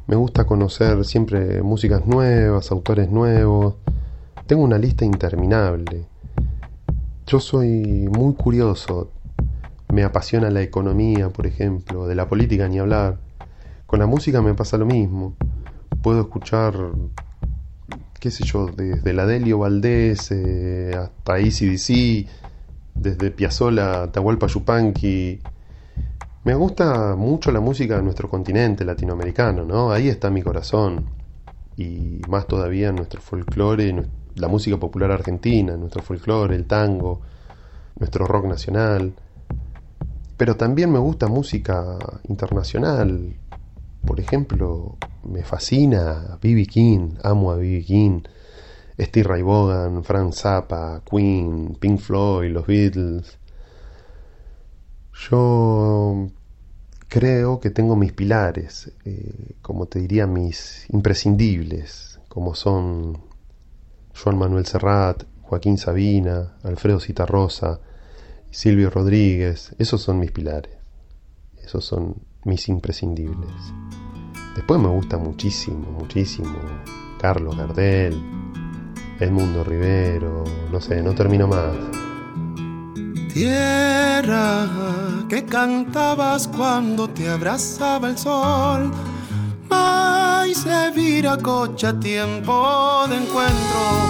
Me 0.07 0.15
gusta 0.15 0.45
conocer 0.45 1.03
siempre 1.03 1.61
músicas 1.61 2.05
nuevas, 2.05 2.71
autores 2.71 3.09
nuevos. 3.11 3.75
Tengo 4.45 4.63
una 4.63 4.77
lista 4.77 5.03
interminable. 5.03 6.05
Yo 7.25 7.41
soy 7.41 8.07
muy 8.09 8.35
curioso. 8.35 9.11
Me 9.91 10.05
apasiona 10.05 10.49
la 10.49 10.61
economía, 10.61 11.27
por 11.29 11.45
ejemplo, 11.45 12.07
de 12.07 12.15
la 12.15 12.29
política 12.29 12.69
ni 12.69 12.79
hablar. 12.79 13.17
Con 13.85 13.99
la 13.99 14.05
música 14.05 14.41
me 14.41 14.53
pasa 14.53 14.77
lo 14.77 14.85
mismo. 14.85 15.35
Puedo 16.01 16.21
escuchar, 16.21 16.73
qué 18.17 18.31
sé 18.31 18.45
yo, 18.45 18.67
desde 18.67 19.11
la 19.11 19.25
Delio 19.25 19.59
Valdés 19.59 20.31
eh, 20.31 20.95
hasta 20.97 21.33
ACDC, 21.33 22.27
desde 22.95 23.31
Piazzolla 23.31 24.09
Tahualpa 24.09 24.47
Yupanqui 24.47 25.41
me 26.47 26.55
gusta 26.55 27.13
mucho 27.17 27.51
la 27.51 27.59
música 27.59 27.97
de 27.97 28.03
nuestro 28.03 28.29
continente 28.29 28.85
latinoamericano, 28.85 29.65
¿no? 29.65 29.91
Ahí 29.91 30.07
está 30.07 30.29
mi 30.29 30.41
corazón. 30.41 31.05
Y 31.75 32.21
más 32.29 32.47
todavía 32.47 32.93
nuestro 32.93 33.19
folclore, 33.19 33.93
la 34.35 34.47
música 34.47 34.77
popular 34.77 35.11
argentina, 35.11 35.75
nuestro 35.75 36.01
folclore, 36.01 36.55
el 36.55 36.65
tango, 36.65 37.19
nuestro 37.99 38.25
rock 38.25 38.45
nacional. 38.45 39.11
Pero 40.37 40.55
también 40.55 40.89
me 40.89 40.99
gusta 40.99 41.27
música 41.27 41.97
internacional. 42.29 43.35
Por 44.05 44.21
ejemplo, 44.21 44.95
me 45.29 45.43
fascina 45.43 46.39
B.B. 46.41 46.65
King, 46.67 47.09
amo 47.23 47.51
a 47.51 47.57
B.B. 47.57 47.83
King, 47.83 48.21
Steve 48.97 49.27
Ray 49.27 49.41
Vaughan, 49.41 50.01
Frank 50.01 50.31
Zappa, 50.31 51.01
Queen, 51.03 51.75
Pink 51.77 51.99
Floyd, 51.99 52.53
los 52.53 52.65
Beatles. 52.65 53.36
Yo 55.19 56.29
creo 57.07 57.59
que 57.59 57.69
tengo 57.69 57.95
mis 57.95 58.13
pilares, 58.13 58.91
eh, 59.05 59.55
como 59.61 59.87
te 59.87 59.99
diría, 59.99 60.27
mis 60.27 60.85
imprescindibles, 60.89 62.19
como 62.27 62.53
son 62.53 63.17
Juan 64.21 64.37
Manuel 64.37 64.65
Serrat, 64.65 65.23
Joaquín 65.41 65.77
Sabina, 65.77 66.57
Alfredo 66.63 66.99
Citarrosa, 66.99 67.79
Silvio 68.51 68.89
Rodríguez, 68.89 69.75
esos 69.79 70.01
son 70.01 70.19
mis 70.19 70.31
pilares, 70.31 70.73
esos 71.63 71.83
son 71.83 72.15
mis 72.43 72.67
imprescindibles. 72.69 73.51
Después 74.55 74.79
me 74.79 74.87
gusta 74.89 75.17
muchísimo, 75.17 75.91
muchísimo 75.99 76.57
Carlos 77.19 77.57
Gardel, 77.57 78.15
Edmundo 79.19 79.63
Rivero, 79.63 80.43
no 80.71 80.81
sé, 80.81 81.01
no 81.01 81.13
termino 81.15 81.47
más. 81.47 81.75
Tierra 83.37 84.67
que 85.29 85.45
cantabas 85.45 86.47
cuando 86.47 87.07
te 87.07 87.29
abrazaba 87.29 88.09
el 88.09 88.17
sol. 88.17 88.91
Ay, 89.69 90.55
se 90.55 90.89
vira 90.89 91.37
cocha 91.37 91.93
tiempo 91.99 93.05
de 93.07 93.17
encuentros. 93.17 94.07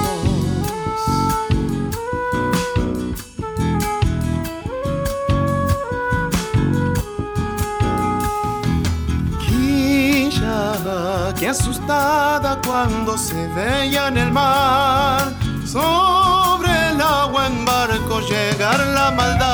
Quilla 9.45 11.33
que 11.37 11.49
asustada 11.49 12.61
cuando 12.65 13.17
se 13.17 13.45
veía 13.49 14.07
en 14.07 14.19
el 14.19 14.31
mar 14.31 15.33
agua 15.75 16.46
en 17.47 17.65
barco 17.65 18.19
llegar 18.21 18.79
la 18.87 19.11
maldad. 19.11 19.47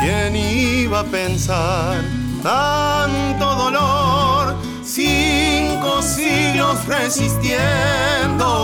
¿Quién 0.00 0.36
iba 0.36 1.00
a 1.00 1.04
pensar 1.04 2.02
tanto 2.42 3.54
dolor? 3.54 4.56
Cinco 4.82 6.02
siglos 6.02 6.84
resistiendo. 6.86 8.56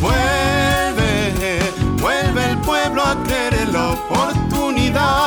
Vuelve, 0.00 1.58
vuelve 2.00 2.50
el 2.50 2.58
pueblo 2.58 3.02
a 3.02 3.22
querer 3.24 3.68
la 3.68 3.90
oportunidad 3.90 5.25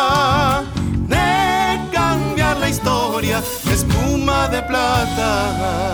de 4.49 4.61
plata. 4.63 5.89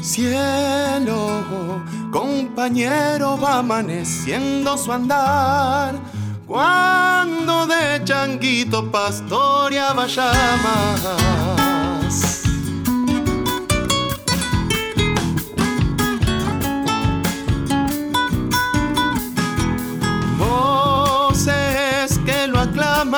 Cielo, 0.00 1.42
compañero, 2.12 3.38
va 3.38 3.58
amaneciendo 3.58 4.76
su 4.76 4.92
andar. 4.92 5.98
Cuando 6.46 7.66
de 7.66 8.04
changuito 8.04 8.90
pastoreaba 8.90 10.06
llamas. 10.06 11.63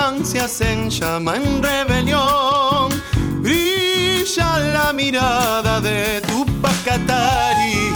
fragancias 0.06 0.60
en 0.60 0.88
llama 0.88 1.36
en 1.36 1.62
rebelión. 1.62 2.90
Brilla 3.40 4.58
la 4.58 4.92
mirada 4.92 5.80
de 5.80 6.20
tu 6.20 6.46
pacatari. 6.60 7.90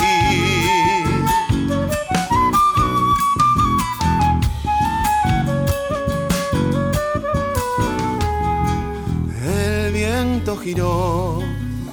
El 9.44 9.92
viento 9.92 10.56
giró, 10.56 11.40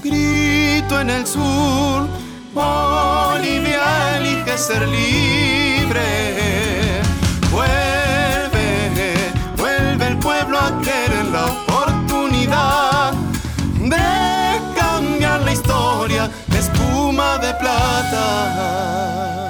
grito 0.04 1.00
en 1.00 1.10
el 1.12 1.28
sur, 1.28 2.08
Bolivia 2.56 4.18
elige 4.18 4.58
ser 4.58 4.88
libre. 4.88 6.57
de 17.48 17.54
plata. 17.54 19.47